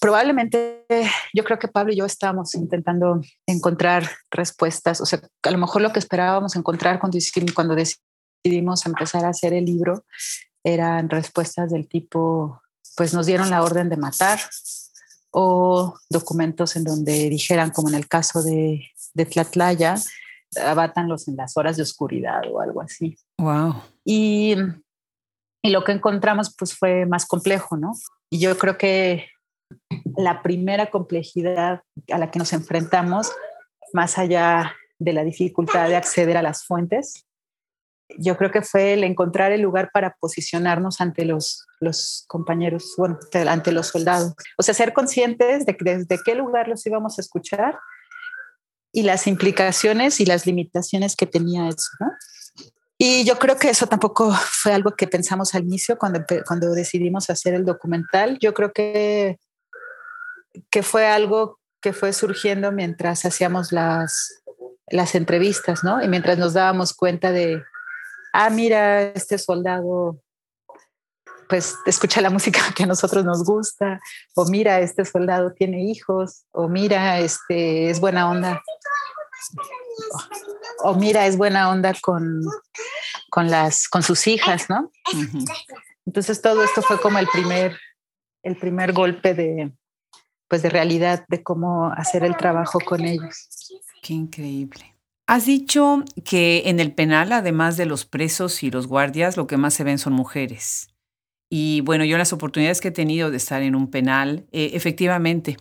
[0.00, 0.84] probablemente
[1.32, 5.82] yo creo que Pablo y yo estábamos intentando encontrar respuestas, o sea, a lo mejor
[5.82, 7.18] lo que esperábamos encontrar cuando,
[7.54, 10.04] cuando decidimos empezar a hacer el libro
[10.64, 12.60] eran respuestas del tipo,
[12.96, 14.40] pues nos dieron la orden de matar,
[15.30, 19.96] o documentos en donde dijeran, como en el caso de, de Tlatlaya,
[20.64, 23.18] abátanlos en las horas de oscuridad o algo así.
[23.38, 23.74] Wow.
[24.04, 24.56] Y,
[25.64, 27.94] y lo que encontramos pues fue más complejo, ¿no?
[28.28, 29.28] Y yo creo que
[30.14, 31.80] la primera complejidad
[32.12, 33.32] a la que nos enfrentamos,
[33.94, 37.24] más allá de la dificultad de acceder a las fuentes,
[38.18, 43.18] yo creo que fue el encontrar el lugar para posicionarnos ante los, los compañeros, bueno,
[43.48, 44.34] ante los soldados.
[44.58, 47.78] O sea, ser conscientes de desde qué lugar los íbamos a escuchar
[48.92, 51.88] y las implicaciones y las limitaciones que tenía eso.
[52.98, 57.28] Y yo creo que eso tampoco fue algo que pensamos al inicio cuando, cuando decidimos
[57.30, 58.38] hacer el documental.
[58.40, 59.38] Yo creo que,
[60.70, 64.42] que fue algo que fue surgiendo mientras hacíamos las,
[64.86, 66.02] las entrevistas, ¿no?
[66.02, 67.62] Y mientras nos dábamos cuenta de,
[68.32, 70.20] ah, mira, este soldado
[71.48, 74.00] pues escucha la música que a nosotros nos gusta,
[74.34, 78.62] o mira, este soldado tiene hijos, o mira, este es buena onda,
[80.82, 82.42] o, mira, es buena onda con,
[83.30, 84.90] con, las, con sus hijas, ¿no?
[86.06, 87.78] Entonces todo esto fue como el primer,
[88.42, 89.72] el primer golpe de,
[90.48, 93.48] pues de realidad de cómo hacer el trabajo con ellos.
[94.02, 94.94] Qué increíble.
[95.26, 99.56] Has dicho que en el penal, además de los presos y los guardias, lo que
[99.56, 100.88] más se ven son mujeres.
[101.50, 105.56] Y bueno, yo las oportunidades que he tenido de estar en un penal, eh, efectivamente,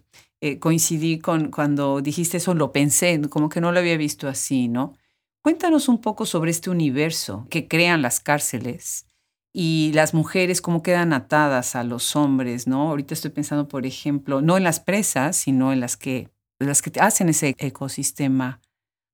[0.46, 4.68] eh, coincidí con cuando dijiste eso, lo pensé, como que no lo había visto así,
[4.68, 4.98] ¿no?
[5.42, 9.08] Cuéntanos un poco sobre este universo que crean las cárceles
[9.54, 12.90] y las mujeres cómo quedan atadas a los hombres, ¿no?
[12.90, 16.30] Ahorita estoy pensando, por ejemplo, no en las presas, sino en las que,
[16.60, 18.60] las que hacen ese ecosistema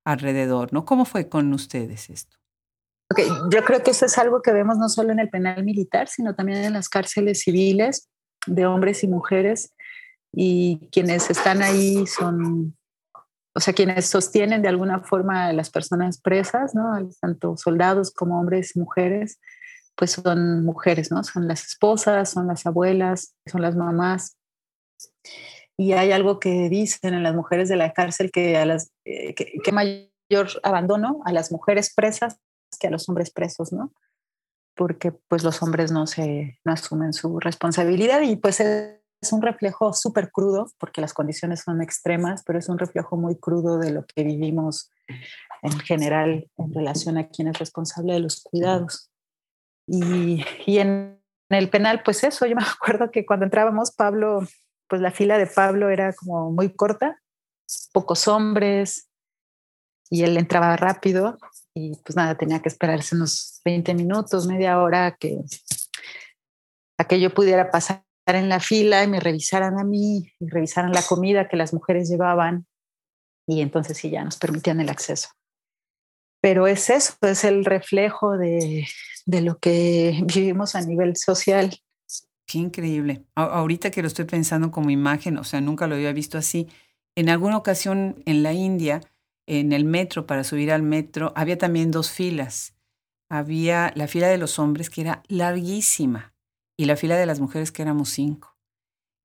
[0.03, 0.83] alrededor, ¿no?
[0.83, 2.37] ¿Cómo fue con ustedes esto?
[3.11, 6.07] Okay, yo creo que eso es algo que vemos no solo en el penal militar,
[6.07, 8.09] sino también en las cárceles civiles
[8.47, 9.75] de hombres y mujeres.
[10.33, 12.77] Y quienes están ahí son,
[13.55, 17.09] o sea, quienes sostienen de alguna forma a las personas presas, ¿no?
[17.19, 19.39] Tanto soldados como hombres y mujeres,
[19.95, 21.23] pues son mujeres, ¿no?
[21.23, 24.37] Son las esposas, son las abuelas, son las mamás.
[25.77, 29.33] Y hay algo que dicen en las mujeres de la cárcel que a las eh,
[29.33, 32.39] que mayor abandono a las mujeres presas
[32.79, 33.93] que a los hombres presos, ¿no?
[34.75, 38.98] Porque pues los hombres no se no asumen su responsabilidad y pues es
[39.31, 43.77] un reflejo súper crudo porque las condiciones son extremas, pero es un reflejo muy crudo
[43.77, 44.91] de lo que vivimos
[45.61, 49.11] en general en relación a quién es responsable de los cuidados.
[49.87, 54.41] Y, y en, el penal, pues eso, yo me acuerdo que cuando entrábamos, Pablo,
[54.87, 57.19] pues la fila de Pablo era como muy corta,
[57.91, 59.09] pocos hombres,
[60.09, 61.37] y él entraba rápido
[61.73, 65.39] y pues nada, tenía que esperarse unos 20 minutos, media hora que,
[66.97, 68.03] a que yo pudiera pasar
[68.35, 72.09] en la fila y me revisaran a mí y revisaran la comida que las mujeres
[72.09, 72.65] llevaban
[73.47, 75.29] y entonces sí ya nos permitían el acceso.
[76.41, 78.87] pero es eso, es el reflejo de,
[79.25, 81.75] de lo que vivimos a nivel social.
[82.45, 83.25] Qué increíble.
[83.35, 86.67] ahorita que lo estoy pensando como imagen, o sea, nunca lo había visto así.
[87.15, 89.01] En alguna ocasión en la India,
[89.45, 92.75] en el metro, para subir al metro, había también dos filas.
[93.29, 96.33] Había la fila de los hombres que era larguísima
[96.79, 98.55] y la fila de las mujeres que éramos cinco.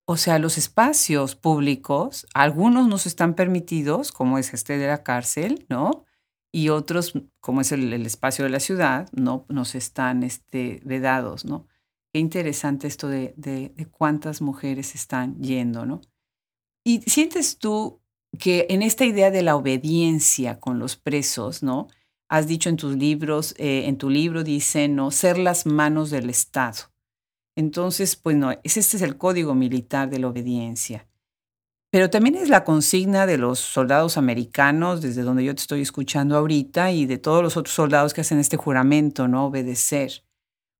[0.09, 5.65] O sea, los espacios públicos, algunos nos están permitidos, como es este de la cárcel,
[5.69, 6.05] ¿no?
[6.53, 11.69] Y otros, como es el, espacio de la ciudad, no nos están este, vedados, ¿no?
[12.13, 16.01] Qué interesante esto de, de, cuántas mujeres están yendo, ¿no?
[16.85, 18.03] Y sientes tú
[18.37, 21.87] que en esta idea de la obediencia con los presos, ¿no?
[22.29, 25.13] Has dicho en tus libros, eh, en tu libro dice, ¿no?
[25.13, 26.94] Ser las manos del Estado.
[27.57, 31.07] Entonces, pues no, este es el código militar de la obediencia.
[31.91, 36.37] Pero también es la consigna de los soldados americanos, desde donde yo te estoy escuchando
[36.37, 39.47] ahorita, y de todos los otros soldados que hacen este juramento, ¿no?
[39.47, 40.25] Obedecer.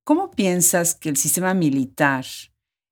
[0.03, 2.25] ¿Cómo piensas que el sistema militar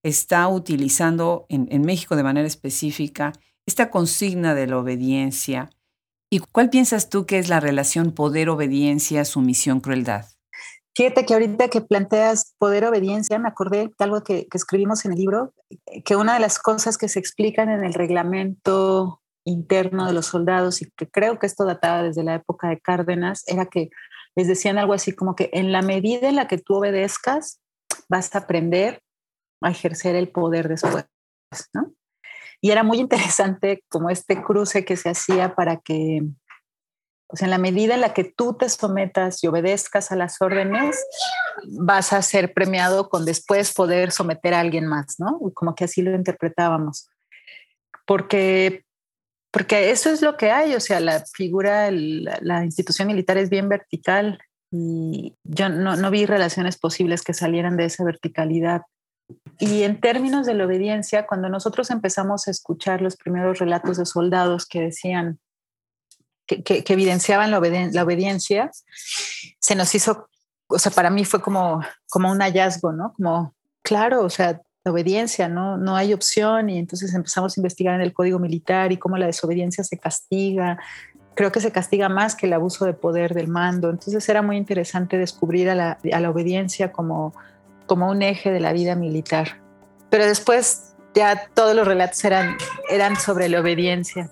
[0.04, 3.34] está utilizando en, en México de manera específica
[3.66, 5.70] esta consigna de la obediencia?
[6.32, 10.33] ¿Y cuál piensas tú que es la relación poder-obediencia, sumisión-crueldad?
[10.96, 15.18] Fíjate que ahorita que planteas poder obediencia, me acordé de algo que, escribimos en el
[15.18, 15.54] libro,
[16.06, 20.82] que una de las cosas que se explican en el reglamento interno de los soldados,
[20.82, 23.90] y que creo que esto databa desde la época de Cárdenas, era que
[24.36, 27.60] les decían algo así como que en la medida en la que tú obedezcas,
[28.08, 29.02] vas a aprender
[29.62, 31.06] a ejercer el poder después,
[31.74, 31.94] ¿no?
[32.62, 36.22] Y era muy interesante como este cruce que se hacía para que
[37.34, 40.40] o sea, en la medida en la que tú te sometas y obedezcas a las
[40.40, 41.04] órdenes,
[41.68, 45.40] vas a ser premiado con después poder someter a alguien más, ¿no?
[45.56, 47.10] Como que así lo interpretábamos.
[48.06, 48.86] Porque,
[49.50, 53.68] porque eso es lo que hay, o sea, la figura, la, institución militar es bien
[53.68, 54.38] vertical
[54.70, 58.84] y yo no, no vi relaciones posibles que salieran de esa verticalidad.
[59.58, 64.06] Y en términos de la obediencia, cuando nosotros empezamos a escuchar los primeros relatos de
[64.06, 65.40] soldados que decían,
[66.62, 68.72] que, evidenciaban la, obediencia,
[69.60, 70.28] se nos hizo,
[70.68, 73.14] o sea, para mí fue como, como un hallazgo, ¿no?
[73.14, 75.78] Como, claro, o sea, la obediencia, ¿no?
[75.78, 79.26] No hay opción y entonces empezamos a investigar en el código militar y cómo la
[79.26, 80.78] desobediencia se castiga.
[81.36, 83.90] Creo que se castiga más que el abuso de poder del mando.
[83.90, 87.34] Entonces era muy interesante descubrir a la, a la obediencia como,
[87.86, 89.62] como un eje de la vida militar.
[90.10, 92.58] Pero después ya todos los relatos eran,
[92.90, 94.30] eran sobre la obediencia.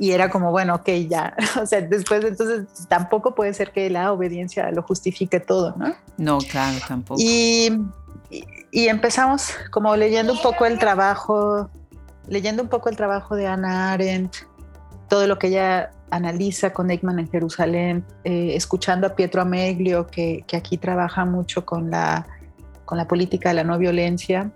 [0.00, 1.34] Y era como, bueno, ok, ya.
[1.62, 5.94] O sea, después entonces tampoco puede ser que la obediencia lo justifique todo, ¿no?
[6.16, 7.20] No, claro, tampoco.
[7.22, 7.70] Y,
[8.70, 11.70] y, empezamos como leyendo un poco el trabajo,
[12.28, 14.34] leyendo un poco el trabajo de Ana Arendt,
[15.08, 20.44] todo lo que ella analiza con Eichmann en Jerusalén, eh, escuchando a Pietro Ameglio, que,
[20.46, 22.26] que, aquí trabaja mucho con la,
[22.84, 24.50] con la política de la no violencia.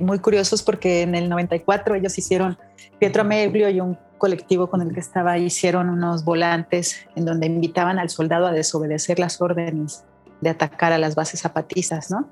[0.00, 2.56] Muy curiosos porque en el 94 ellos hicieron,
[2.98, 7.98] Pietro Ameglio y un colectivo con el que estaba hicieron unos volantes en donde invitaban
[7.98, 10.04] al soldado a desobedecer las órdenes
[10.40, 12.28] de atacar a las bases zapatistas, ¿no?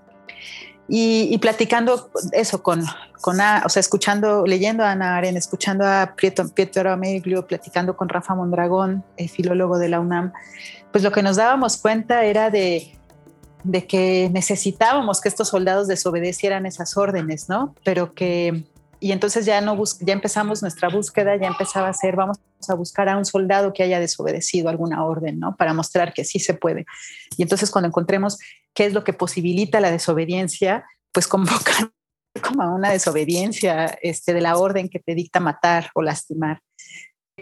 [0.91, 2.83] Y, platicando eso con,
[3.21, 8.09] con, o sea, escuchando, leyendo a Ana Aren, escuchando a Pietro, Pietro Ameglio, platicando con
[8.09, 10.33] Rafa Mondragón, el filólogo de la UNAM,
[10.91, 12.97] pues lo que nos dábamos cuenta era de
[13.87, 17.75] que necesitábamos que estos soldados desobedecieran esas órdenes, ¿no?
[17.85, 18.65] Pero que
[19.01, 23.09] y entonces ya no ya empezamos nuestra búsqueda, ya empezaba a ser, vamos a buscar
[23.09, 25.57] a un soldado que haya desobedecido alguna orden, ¿no?
[25.57, 26.85] Para mostrar que sí se puede.
[27.37, 28.39] Y entonces cuando encontremos
[28.75, 31.91] qué es lo que posibilita la desobediencia, pues convocar
[32.43, 36.61] como a una desobediencia este, de la orden que te dicta matar o lastimar.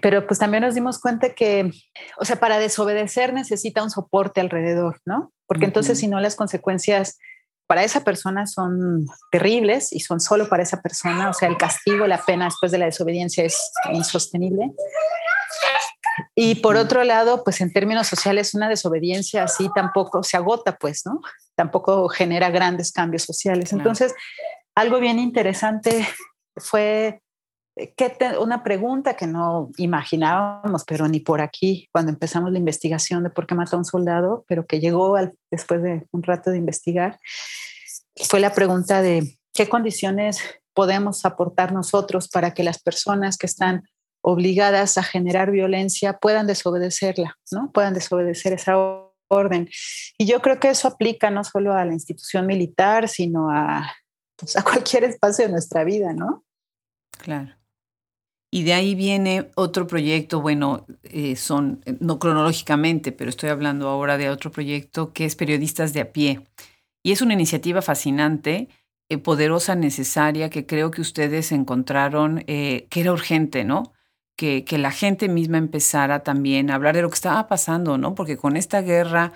[0.03, 1.71] Pero pues también nos dimos cuenta que,
[2.19, 5.33] o sea, para desobedecer necesita un soporte alrededor, ¿no?
[5.47, 7.19] Porque entonces si no las consecuencias
[7.67, 12.07] para esa persona son terribles y son solo para esa persona, o sea, el castigo,
[12.07, 14.73] la pena después de la desobediencia es insostenible.
[16.35, 21.05] Y por otro lado, pues en términos sociales, una desobediencia así tampoco se agota, pues,
[21.05, 21.21] ¿no?
[21.55, 23.73] Tampoco genera grandes cambios sociales.
[23.73, 24.15] Entonces,
[24.75, 26.07] algo bien interesante
[26.57, 27.21] fue
[27.77, 33.31] que una pregunta que no imaginábamos, pero ni por aquí, cuando empezamos la investigación de
[33.31, 35.15] por qué mató a un soldado, pero que llegó
[35.51, 37.19] después de un rato de investigar,
[38.29, 40.41] fue la pregunta de qué condiciones
[40.73, 43.85] podemos aportar nosotros para que las personas que están
[44.23, 47.71] obligadas a generar violencia puedan desobedecerla, ¿no?
[47.73, 48.77] Puedan desobedecer esa
[49.29, 49.69] orden.
[50.19, 53.93] Y yo creo que eso aplica no solo a la institución militar, sino a,
[54.37, 56.45] pues, a cualquier espacio de nuestra vida, ¿no?
[57.19, 57.55] Claro.
[58.57, 64.17] Y de ahí viene otro proyecto, bueno, eh, son, no cronológicamente, pero estoy hablando ahora
[64.17, 66.41] de otro proyecto que es Periodistas de a pie.
[67.03, 68.71] Y es una iniciativa fascinante,
[69.11, 73.93] eh, poderosa, necesaria, que creo que ustedes encontraron que era urgente, ¿no?
[74.39, 78.15] Que, que la gente misma empezara también a hablar de lo que estaba pasando, ¿no?
[78.15, 79.35] Porque con esta guerra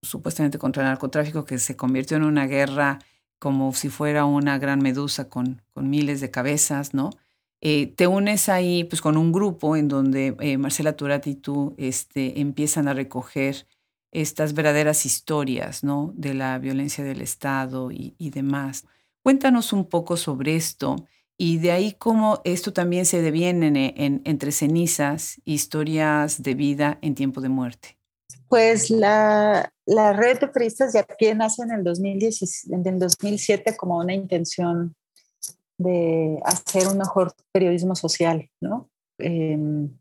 [0.00, 3.00] supuestamente contra el narcotráfico que se convirtió en una guerra
[3.40, 7.10] como si fuera una gran medusa con, con miles de cabezas, ¿no?
[7.62, 11.74] Eh, te unes ahí pues con un grupo en donde eh, Marcela Turati y tú
[11.76, 13.66] este, empiezan a recoger
[14.12, 16.12] estas verdaderas historias, ¿no?
[16.16, 18.84] De la violencia del Estado y, demás.
[19.22, 20.96] Cuéntanos un poco sobre esto
[21.36, 27.14] y de ahí cómo esto también se deviene en Entre cenizas, historias de vida en
[27.14, 28.00] tiempo de muerte.
[28.50, 34.96] Pues la, red de periodistas de a nace en el, 2007 como una intención
[35.80, 38.90] de hacer un mejor periodismo social, ¿no?
[39.18, 39.98] Em,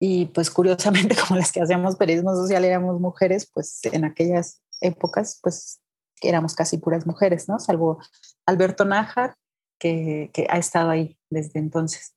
[0.00, 5.38] y pues curiosamente, como las que hacemos periodismo social éramos mujeres, pues en aquellas épocas,
[5.42, 5.80] pues
[6.22, 7.58] éramos casi puras mujeres, ¿no?
[7.58, 7.98] Salvo
[8.46, 9.34] Alberto Nájar,
[9.78, 12.14] que, que ha estado ahí desde entonces.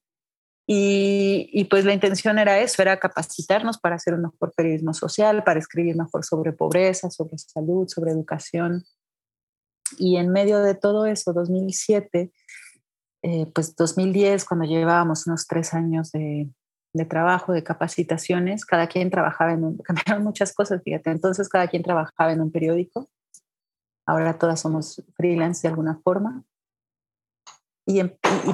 [0.65, 5.59] Y, pues la intención era eso, era capacitarnos para hacer un mejor periodismo social, para
[5.59, 8.85] escribir mejor sobre pobreza, sobre salud, sobre educación.
[9.97, 12.31] Y en medio de todo eso, 2007,
[13.23, 16.49] eh, pues 2010, cuando llevábamos unos tres años de,
[17.09, 21.83] trabajo, de capacitaciones, cada quien trabajaba en un, cambiaron muchas cosas, fíjate, entonces cada quien
[21.83, 23.09] trabajaba en un periódico,
[24.05, 26.43] ahora todas somos freelance de alguna forma.
[27.85, 28.01] Y,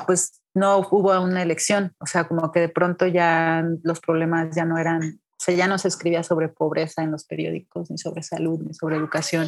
[0.08, 4.66] pues no hubo una elección, o sea, como que de pronto ya los problemas ya
[4.66, 8.24] no eran, o sea, ya no se escribía sobre pobreza en los periódicos, ni sobre
[8.24, 9.48] salud, ni sobre educación,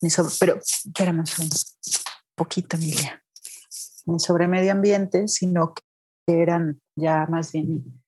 [0.00, 1.48] ni sobre, pero espérame un
[2.34, 3.22] poquito, Emilia,
[4.18, 5.82] sobre medio ambiente, sino que
[6.26, 8.02] eran ya más bien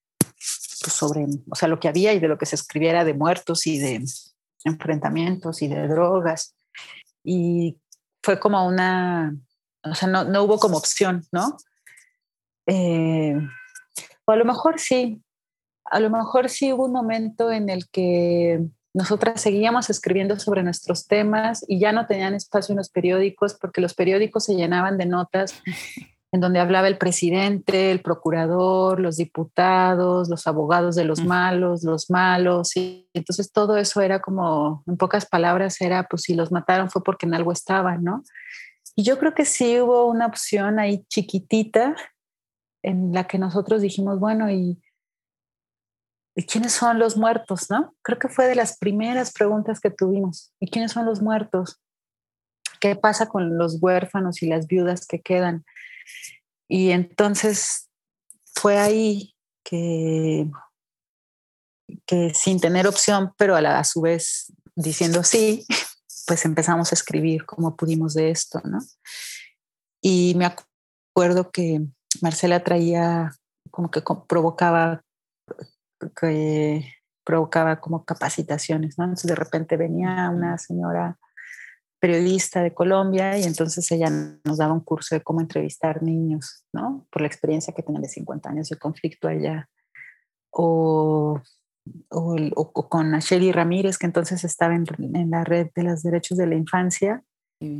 [0.81, 3.67] pues, sobre, o sea, lo que había y de lo que se escribiera de muertos
[3.67, 4.03] y de
[4.63, 6.55] enfrentamientos y de drogas.
[7.23, 7.77] Y
[8.23, 9.35] fue como una,
[9.83, 11.57] o sea, no, no hubo como opción, ¿no?
[12.65, 13.35] Eh,
[14.25, 15.21] o a lo mejor sí,
[15.85, 18.63] a lo mejor sí hubo un momento en el que
[18.93, 23.81] nosotras seguíamos escribiendo sobre nuestros temas y ya no tenían espacio en los periódicos porque
[23.81, 25.61] los periódicos se llenaban de notas
[26.31, 32.09] en donde hablaba el presidente, el procurador, los diputados, los abogados de los malos, los
[32.11, 32.75] malos.
[32.77, 37.03] Y entonces todo eso era como, en pocas palabras, era pues si los mataron fue
[37.03, 38.23] porque en algo estaban, ¿no?
[38.95, 41.95] Y yo creo que sí hubo una opción ahí chiquitita
[42.83, 44.79] en la que nosotros dijimos, bueno, ¿y,
[46.39, 47.69] ¿y quiénes son los muertos?
[47.69, 47.93] ¿no?
[48.01, 50.53] Creo que fue de las primeras preguntas que tuvimos.
[50.61, 51.81] ¿Y quiénes son los muertos?
[52.79, 55.65] ¿Qué pasa con los huérfanos y las viudas que quedan?
[56.69, 57.89] Y entonces
[58.55, 59.35] fue ahí
[59.65, 60.49] que,
[62.05, 65.65] que sin tener opción, pero a, a su vez diciendo sí,
[66.25, 68.79] pues empezamos a escribir como pudimos de esto, ¿no?
[70.01, 71.81] Y me acuerdo que
[72.21, 73.33] Marcela traía
[73.71, 75.03] como que provocaba,
[76.19, 76.85] que
[77.23, 79.05] provocaba como capacitaciones, ¿no?
[79.05, 81.17] Entonces de repente venía una señora
[81.99, 84.09] periodista de Colombia y entonces ella
[84.43, 87.05] nos daba un curso de cómo entrevistar niños, ¿no?
[87.11, 89.69] Por la experiencia que tenía de 50 años de conflicto allá.
[90.51, 91.39] O,
[92.09, 96.47] o, con Asheli Ramírez, que entonces estaba en, en, la red de los derechos de
[96.47, 97.23] la infancia,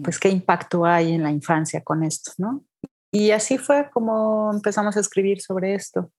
[0.03, 2.63] pues qué impacto hay en la infancia con esto, ¿no?
[3.11, 6.11] Y así fue como empezamos a escribir sobre esto.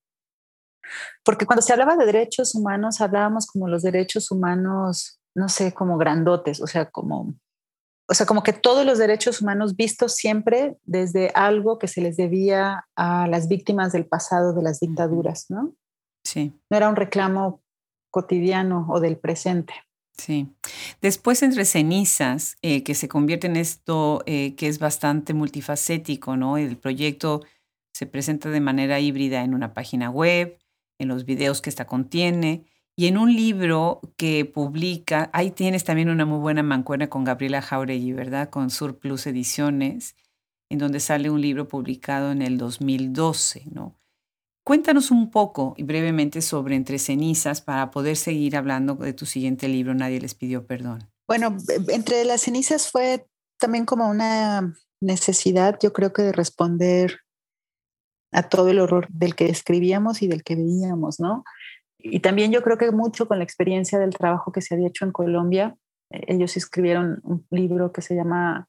[1.24, 5.98] Porque cuando se hablaba de derechos humanos, hablábamos como los derechos humanos, no sé, como
[5.98, 7.34] grandotes, o sea, como,
[8.08, 12.16] o sea, como que todos los derechos humanos vistos siempre desde algo que se les
[12.16, 15.74] debía a las víctimas del pasado de las dictaduras, ¿no?
[16.24, 16.52] Sí.
[16.70, 17.62] No era un reclamo
[18.10, 19.72] cotidiano o del presente.
[20.20, 20.48] Sí.
[21.00, 26.58] Después entre cenizas, eh, que se convierte en esto eh, que es bastante multifacético, ¿no?
[26.58, 27.42] El proyecto
[27.94, 30.58] se presenta de manera híbrida en una página web,
[31.00, 32.64] en los videos que esta contiene
[32.96, 37.62] y en un libro que publica, ahí tienes también una muy buena mancuerna con Gabriela
[37.62, 38.50] Jauregui, ¿verdad?
[38.50, 40.16] Con Surplus Ediciones,
[40.68, 43.96] en donde sale un libro publicado en el 2012, ¿no?
[44.64, 49.66] Cuéntanos un poco y brevemente sobre Entre cenizas para poder seguir hablando de tu siguiente
[49.66, 51.10] libro, Nadie les pidió perdón.
[51.26, 51.56] Bueno,
[51.88, 53.26] Entre las cenizas fue
[53.58, 57.20] también como una necesidad, yo creo que de responder
[58.32, 61.44] a todo el horror del que escribíamos y del que veíamos, ¿no?
[61.98, 65.04] Y también yo creo que mucho con la experiencia del trabajo que se había hecho
[65.04, 65.76] en Colombia.
[66.10, 68.68] Ellos escribieron un libro que se llama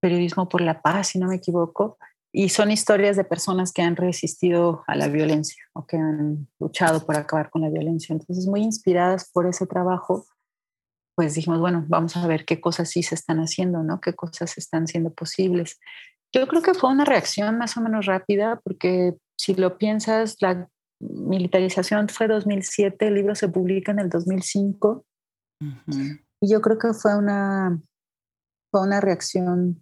[0.00, 1.96] Periodismo por la Paz, si no me equivoco,
[2.30, 7.06] y son historias de personas que han resistido a la violencia o que han luchado
[7.06, 8.12] por acabar con la violencia.
[8.12, 10.26] Entonces, muy inspiradas por ese trabajo,
[11.14, 14.00] pues dijimos, bueno, vamos a ver qué cosas sí se están haciendo, ¿no?
[14.00, 15.78] Qué cosas están siendo posibles.
[16.34, 20.68] Yo creo que fue una reacción más o menos rápida, porque si lo piensas, la
[21.00, 25.04] militarización fue 2007, el libro se publica en el 2005,
[26.40, 27.80] y yo creo que fue una,
[28.72, 29.80] fue una reacción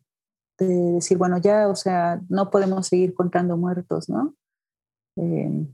[0.59, 4.35] de decir, bueno, ya, o sea, no podemos seguir contando muertos, ¿no?
[5.17, 5.67] Eh,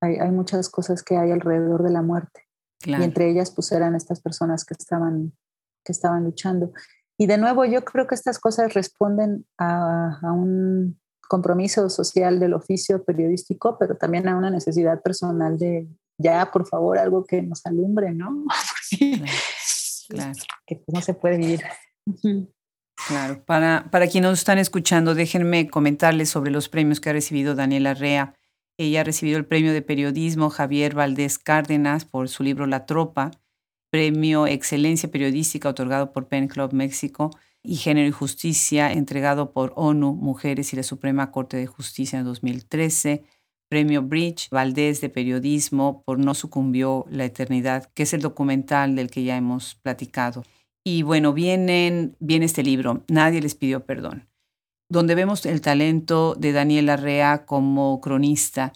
[0.00, 2.46] hay, hay, muchas cosas que hay alrededor de la muerte.
[2.84, 5.32] Y entre ellas, pues eran estas personas que estaban,
[5.84, 6.72] que estaban luchando.
[7.18, 10.98] Y de nuevo, yo creo que estas cosas responden a, a un
[11.28, 15.88] compromiso social del oficio periodístico, pero también a una necesidad personal de
[16.18, 18.44] ya, por favor, algo que nos alumbre, ¿no?
[20.08, 20.32] claro.
[20.66, 21.62] Que no se puede vivir.
[23.08, 27.54] Claro, para, para quienes nos están escuchando, déjenme comentarles sobre los premios que ha recibido
[27.54, 28.34] Daniela Rea.
[28.78, 33.30] Ella ha recibido el premio de periodismo Javier Valdés Cárdenas por su libro La Tropa,
[33.96, 37.30] premio Excelencia Periodística otorgado por Pen Club México
[37.62, 42.26] y Género y Justicia entregado por ONU Mujeres y la Suprema Corte de Justicia en
[42.26, 43.24] 2013,
[43.70, 49.10] premio Bridge Valdés de Periodismo por No sucumbió la eternidad, que es el documental del
[49.10, 50.44] que ya hemos platicado.
[50.84, 54.28] Y bueno, vienen, viene este libro, Nadie les pidió perdón,
[54.90, 58.74] donde vemos el talento de Daniel Arrea como cronista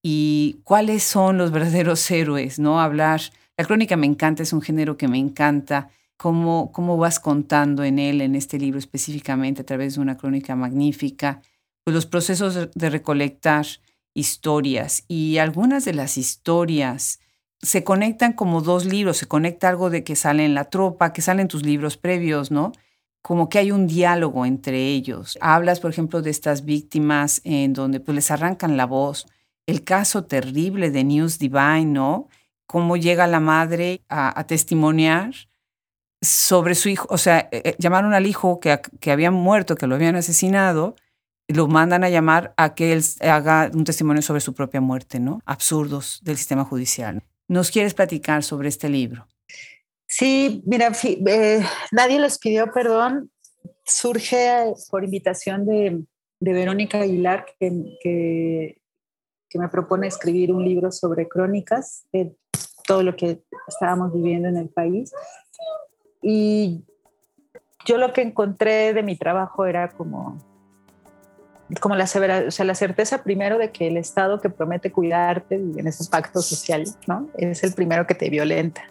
[0.00, 2.80] y cuáles son los verdaderos héroes, ¿no?
[2.80, 3.20] Hablar,
[3.60, 7.98] la crónica me encanta, es un género que me encanta, cómo, cómo vas contando en
[7.98, 11.42] él, en este libro específicamente, a través de una crónica magnífica,
[11.84, 13.66] pues los procesos de recolectar
[14.14, 17.20] historias y algunas de las historias
[17.60, 21.20] se conectan como dos libros, se conecta algo de que sale en la tropa, que
[21.20, 22.72] salen tus libros previos, ¿no?
[23.20, 25.36] Como que hay un diálogo entre ellos.
[25.42, 29.26] Hablas, por ejemplo, de estas víctimas en donde pues, les arrancan la voz.
[29.66, 32.28] El caso terrible de News Divine, ¿no?
[32.70, 35.32] Cómo llega la madre a, testimoniar
[36.22, 39.88] sobre su hijo, o sea, eh, eh, llamaron al hijo que, que había muerto, que
[39.88, 40.94] lo habían asesinado,
[41.48, 45.40] lo mandan a llamar a que él haga un testimonio sobre su propia muerte, ¿no?
[45.46, 47.24] Absurdos del sistema judicial.
[47.48, 49.26] ¿Nos quieres platicar sobre este libro?
[50.06, 53.32] Sí, mira, eh, nadie les pidió perdón.
[53.84, 56.04] Surge por invitación de,
[56.38, 58.79] Verónica Aguilar, que, que,
[59.58, 62.34] me propone escribir un libro sobre crónicas de
[62.86, 65.12] todo lo que estábamos viviendo en el país.
[66.22, 66.84] Y
[67.84, 70.38] yo lo que encontré de mi trabajo era como
[71.78, 75.54] como la, severa, o sea, la certeza primero de que el Estado que promete cuidarte
[75.54, 77.28] en ese pacto social, ¿no?
[77.36, 78.82] Es el primero que te violenta.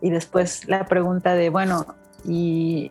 [0.00, 1.94] Y después la pregunta de, bueno,
[2.24, 2.90] ¿y,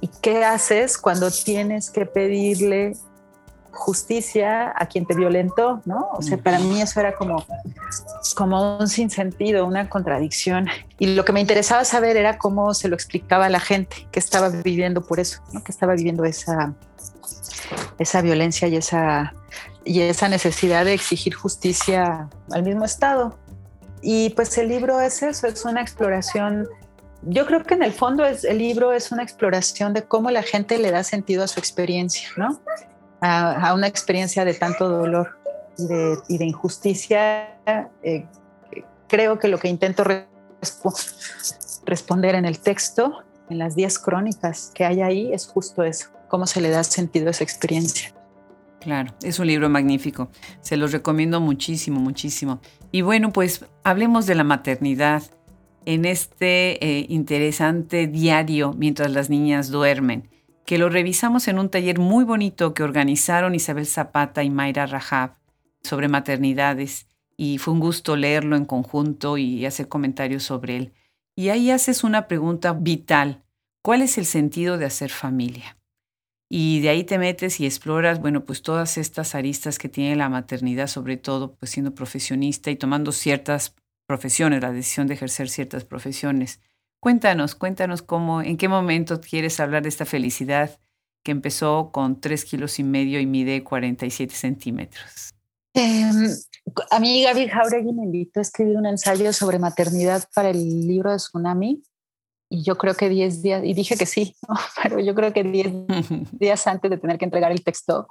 [0.00, 2.92] ¿y qué haces cuando tienes que pedirle
[3.72, 6.08] justicia a quien te violentó, ¿no?
[6.12, 7.44] O sea, para mí eso era como,
[8.36, 10.68] como un sinsentido, una contradicción.
[10.98, 14.48] Y lo que me interesaba saber era cómo se lo explicaba la gente que estaba
[14.48, 15.62] viviendo por eso, ¿no?
[15.62, 16.74] Que estaba viviendo esa,
[17.98, 19.34] esa violencia y esa,
[19.84, 23.38] y esa necesidad de exigir justicia al mismo Estado.
[24.02, 26.68] Y pues el libro es eso, es una exploración.
[27.22, 30.42] Yo creo que en el fondo es, el libro es una exploración de cómo la
[30.42, 32.60] gente le da sentido a su experiencia, ¿no?
[33.20, 35.38] A, una experiencia de tanto dolor
[36.28, 37.58] y de, injusticia.
[38.02, 38.26] Eh,
[39.08, 40.04] creo que lo que intento
[41.84, 46.46] responder en el texto, en las 10 crónicas que hay ahí, es justo eso cómo
[46.46, 48.14] se le da sentido a esa experiencia.
[48.80, 50.30] Claro, es un libro magnífico.
[50.62, 52.60] Se los recomiendo muchísimo, muchísimo.
[52.92, 55.22] Y bueno, pues hablemos de la maternidad
[55.84, 60.30] en este eh, interesante diario mientras las niñas duermen,
[60.64, 65.36] que lo revisamos en un taller muy bonito que organizaron Isabel Zapata y Mayra Rajab
[65.82, 67.06] sobre maternidades.
[67.36, 70.92] Y fue un gusto leerlo en conjunto y hacer comentarios sobre él.
[71.34, 73.42] Y ahí haces una pregunta vital.
[73.82, 75.78] ¿Cuál es el sentido de hacer familia?
[76.52, 80.28] Y de ahí te metes y exploras, bueno, pues todas estas aristas que tiene la
[80.28, 85.84] maternidad, sobre todo, pues siendo profesionista y tomando ciertas profesiones, la decisión de ejercer ciertas
[85.84, 86.60] profesiones.
[87.00, 90.78] Cuéntanos, cuéntanos cómo, en qué momento quieres hablar de esta felicidad
[91.24, 95.34] que empezó con tres kilos y medio y mide 47 centímetros.
[95.74, 96.10] Eh,
[96.90, 101.10] a mí Gaby Jauregui me invitó a escribir un ensayo sobre maternidad para el libro
[101.10, 101.82] de Tsunami
[102.50, 104.36] y yo creo que 10 días, y dije que sí,
[104.82, 105.72] pero yo creo que 10
[106.32, 108.08] días antes de tener que entregar el texto,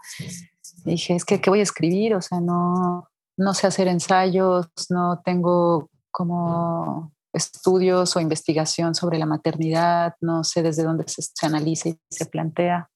[0.84, 2.16] dije, es que, ¿qué voy a escribir?
[2.16, 9.26] O sea, no, no sé hacer ensayos, no tengo como estudios o investigación sobre la
[9.26, 12.90] maternidad, no sé desde dónde se, se analiza y se plantea.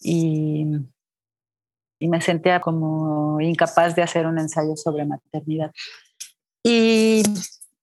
[0.00, 0.66] Y,
[1.98, 5.72] y me sentía como incapaz de hacer un ensayo sobre maternidad.
[6.62, 7.22] Y,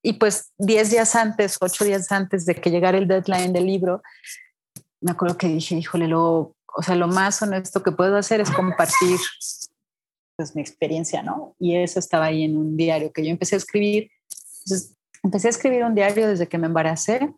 [0.01, 4.01] y pues 10 días antes, 8 días antes de que llegara el deadline del libro,
[5.01, 8.51] me acuerdo que dije, híjole, lo, o sea, lo más honesto que puedo hacer es
[8.51, 9.17] compartir
[10.35, 11.55] pues, mi experiencia, ¿no?
[11.59, 14.11] Y eso estaba ahí en un diario que yo empecé a escribir.
[14.65, 17.33] Entonces, empecé a escribir un diario desde que me embaracé.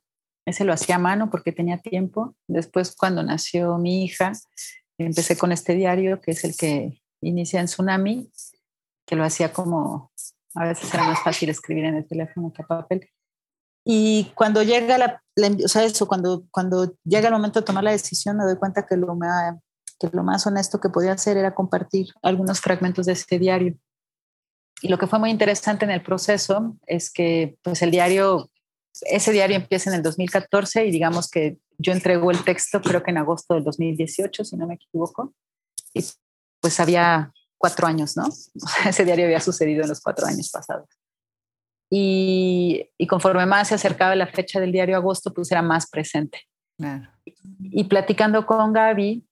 [0.45, 2.35] Ese lo hacía a mano porque tenía tiempo.
[2.47, 4.33] Después, cuando nació mi hija,
[4.97, 8.31] empecé con este diario, que es el que inicia en Tsunami,
[9.05, 10.11] que lo hacía como,
[10.55, 13.09] a veces era más fácil escribir en el teléfono que a papel.
[13.85, 15.23] Y cuando llega la,
[15.63, 18.85] o sea, eso, cuando, cuando llega el momento de tomar la decisión, me doy cuenta
[18.85, 19.17] que lo,
[19.99, 23.75] que lo más honesto que podía hacer era compartir algunos fragmentos de ese diario.
[24.81, 28.49] Y lo que fue muy interesante en el proceso es que pues el diario,
[29.01, 33.11] ese diario empieza en el 2014 y digamos que yo entrego el texto creo que
[33.11, 35.33] en agosto del 2018, si no me equivoco.
[35.93, 36.03] Y
[36.59, 38.25] pues había cuatro años, ¿no?
[38.85, 40.89] Ese diario había sucedido en los cuatro años pasados.
[41.89, 46.47] Y, y, conforme más se acercaba la fecha del diario agosto, pues era más presente.
[47.59, 49.27] Y platicando con Gaby,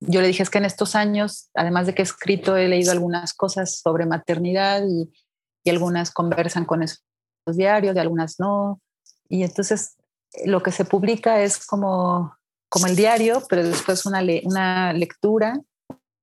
[0.00, 2.92] yo le dije, es que en estos años, además de que he escrito, he leído
[2.92, 5.10] algunas cosas sobre maternidad y,
[5.64, 7.02] y algunas conversan con esos
[7.46, 8.80] diarios, y algunas no.
[9.28, 9.96] Y entonces
[10.44, 12.36] lo que se publica es como,
[12.68, 15.60] como el diario, pero después una, una lectura,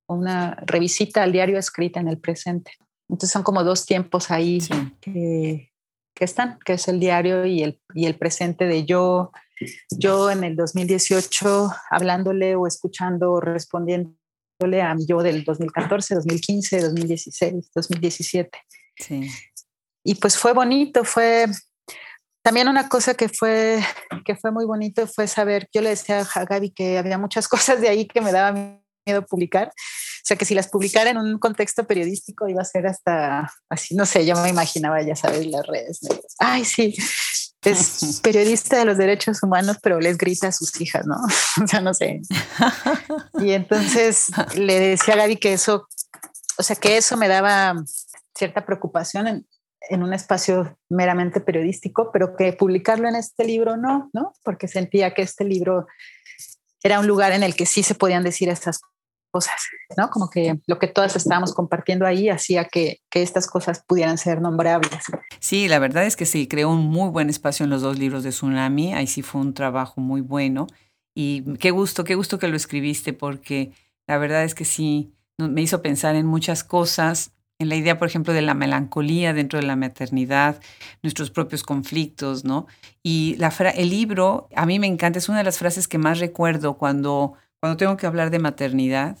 [0.08, 2.72] una revisita al diario escrita en el presente.
[3.08, 4.60] Entonces son como dos tiempos ahí
[5.00, 5.72] que,
[6.14, 9.30] que, están, que es el diario y el, y el presente de yo,
[9.90, 17.70] yo en el 2018 hablándole o escuchando o respondiéndole a yo del 2014, 2015, 2016,
[17.74, 18.58] 2017.
[18.96, 19.28] Sí.
[20.04, 21.46] Y pues fue bonito, fue
[22.42, 23.82] también una cosa que fue,
[24.24, 27.80] que fue muy bonito fue saber, yo le decía a Gaby que había muchas cosas
[27.80, 28.52] de ahí que me daba
[29.06, 29.72] miedo publicar
[30.24, 33.94] o sea, que si las publicara en un contexto periodístico iba a ser hasta así,
[33.94, 36.00] no sé, yo me imaginaba, ya sabes, las redes.
[36.38, 36.96] Ay, sí,
[37.64, 41.16] es periodista de los derechos humanos, pero les grita a sus hijas, ¿no?
[41.64, 42.22] O sea, no sé.
[43.40, 45.88] Y entonces le decía a Gaby que eso,
[46.58, 47.74] o sea, que eso me daba
[48.36, 49.46] cierta preocupación en,
[49.88, 54.34] en un espacio meramente periodístico, pero que publicarlo en este libro no, ¿no?
[54.42, 55.86] Porque sentía que este libro
[56.82, 58.80] era un lugar en el que sí se podían decir estas
[59.34, 59.60] cosas
[59.96, 60.10] ¿no?
[60.10, 64.40] Como que lo que todas estábamos compartiendo ahí hacía que, que, estas cosas pudieran ser
[64.40, 65.02] nombrables.
[65.40, 68.22] Sí, la verdad es que se creó un muy buen espacio en los dos libros
[68.22, 70.68] de Tsunami, ahí sí fue un trabajo muy bueno
[71.16, 73.72] y qué gusto, qué gusto que lo escribiste porque
[74.06, 78.06] la verdad es que sí, me hizo pensar en muchas cosas, en la idea, por
[78.06, 80.60] ejemplo, de la melancolía dentro de la maternidad,
[81.02, 82.66] nuestros propios conflictos, ¿no?
[83.02, 86.20] Y la el libro, a mí me encanta, es una de las frases que más
[86.20, 89.16] recuerdo cuando cuando tengo que hablar de maternidad,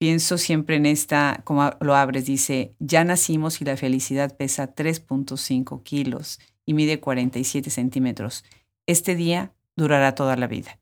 [0.00, 5.84] pienso siempre en esta, como lo abres, dice, ya nacimos y la felicidad pesa 3.5
[5.84, 8.42] kilos y mide 47 centímetros.
[8.88, 10.80] Este día durará toda la vida.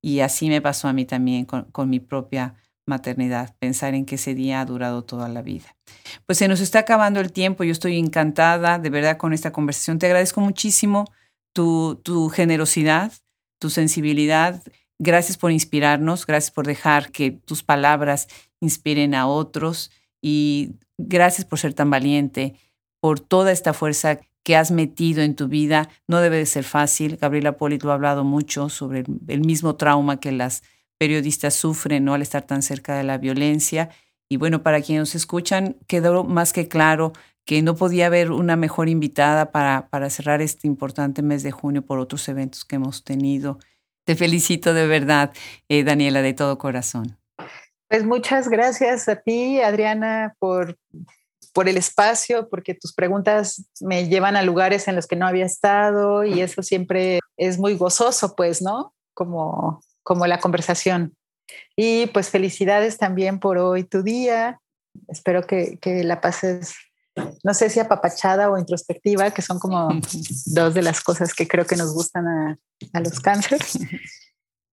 [0.00, 2.54] Y así me pasó a mí también con, con mi propia
[2.86, 5.76] maternidad, pensar en que ese día ha durado toda la vida.
[6.24, 9.98] Pues se nos está acabando el tiempo, yo estoy encantada de verdad con esta conversación.
[9.98, 11.04] Te agradezco muchísimo
[11.52, 13.12] tu, tu generosidad,
[13.60, 14.62] tu sensibilidad
[14.98, 18.26] Gracias por inspirarnos, gracias por dejar que tus palabras
[18.60, 22.56] inspiren a otros y gracias por ser tan valiente,
[23.00, 25.88] por toda esta fuerza que has metido en tu vida.
[26.08, 27.16] No debe de ser fácil.
[27.16, 30.62] Gabriela Poli, ha hablado mucho sobre el mismo trauma que las
[30.98, 32.14] periodistas sufren ¿no?
[32.14, 33.90] al estar tan cerca de la violencia.
[34.28, 37.12] Y bueno, para quienes nos escuchan, quedó más que claro
[37.44, 41.82] que no podía haber una mejor invitada para, para cerrar este importante mes de junio
[41.82, 43.58] por otros eventos que hemos tenido.
[44.08, 45.34] Te felicito de verdad,
[45.68, 47.18] eh, Daniela, de todo corazón.
[47.90, 50.78] Pues muchas gracias a ti, Adriana, por,
[51.52, 55.44] por el espacio, porque tus preguntas me llevan a lugares en los que no había
[55.44, 58.94] estado y eso siempre es muy gozoso, pues, ¿no?
[59.12, 61.14] Como, como la conversación.
[61.76, 64.58] Y pues felicidades también por hoy tu día.
[65.08, 66.76] Espero que, que la pases
[67.42, 69.88] no sé si apapachada o introspectiva, que son como
[70.46, 73.78] dos de las cosas que creo que nos gustan a, los cánceres.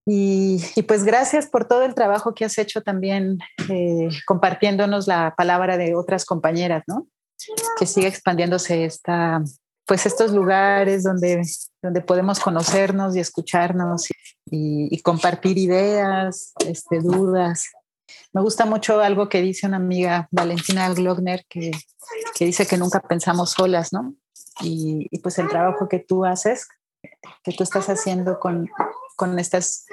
[0.08, 3.40] Y, pues gracias por todo el trabajo que has hecho también
[3.70, 7.08] eh, compartiéndonos la palabra de otras compañeras, ¿no?
[7.80, 9.42] Que sigue expandiéndose esta,
[9.86, 11.42] pues estos lugares donde,
[11.82, 14.08] donde podemos conocernos y escucharnos
[14.46, 17.66] y, y compartir ideas, este, dudas.
[18.34, 21.72] Me gusta mucho algo que dice una amiga, Valentina Glockner, que,
[22.36, 24.16] que dice que nunca pensamos solas, ¿no?
[24.62, 26.68] Y, y, pues el trabajo que tú haces,
[27.44, 28.70] que tú estás haciendo con,
[29.16, 29.86] con estas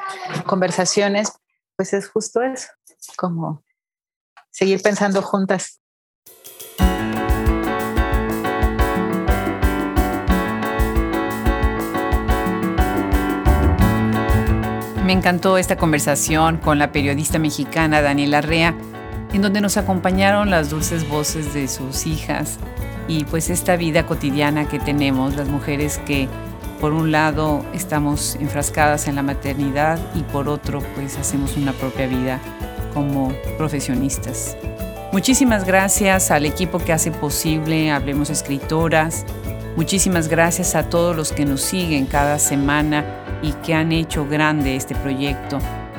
[0.47, 1.33] conversaciones,
[1.77, 2.69] pues es justo eso,
[3.17, 3.65] como
[4.51, 5.82] seguir pensando juntas.
[15.13, 18.75] Me encantó esta conversación con la periodista mexicana Daniela Rea,
[19.35, 22.57] en donde nos acompañaron las dulces voces de sus hijas
[23.09, 26.31] y pues esta vida cotidiana que tenemos las mujeres que
[26.81, 32.07] por un lado estamos enfrascadas en la maternidad y por otro pues hacemos una propia
[32.07, 32.41] vida
[32.95, 34.57] como profesionistas.
[35.13, 39.27] Muchísimas gracias al equipo que hace posible Hablemos Escritoras.
[39.77, 44.77] Muchísimas gracias a todos los que nos siguen cada semana y que han hecho grande
[44.77, 45.59] este proyecto.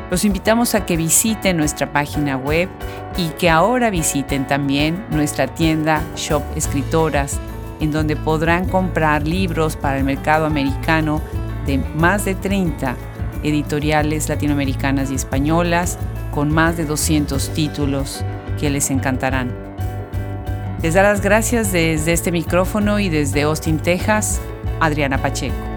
[0.09, 2.69] Los invitamos a que visiten nuestra página web
[3.17, 7.39] y que ahora visiten también nuestra tienda Shop Escritoras,
[7.79, 11.21] en donde podrán comprar libros para el mercado americano
[11.65, 12.95] de más de 30
[13.43, 15.97] editoriales latinoamericanas y españolas
[16.31, 18.23] con más de 200 títulos
[18.59, 19.51] que les encantarán.
[20.81, 24.41] Les da las gracias desde este micrófono y desde Austin, Texas,
[24.79, 25.72] Adriana Pacheco.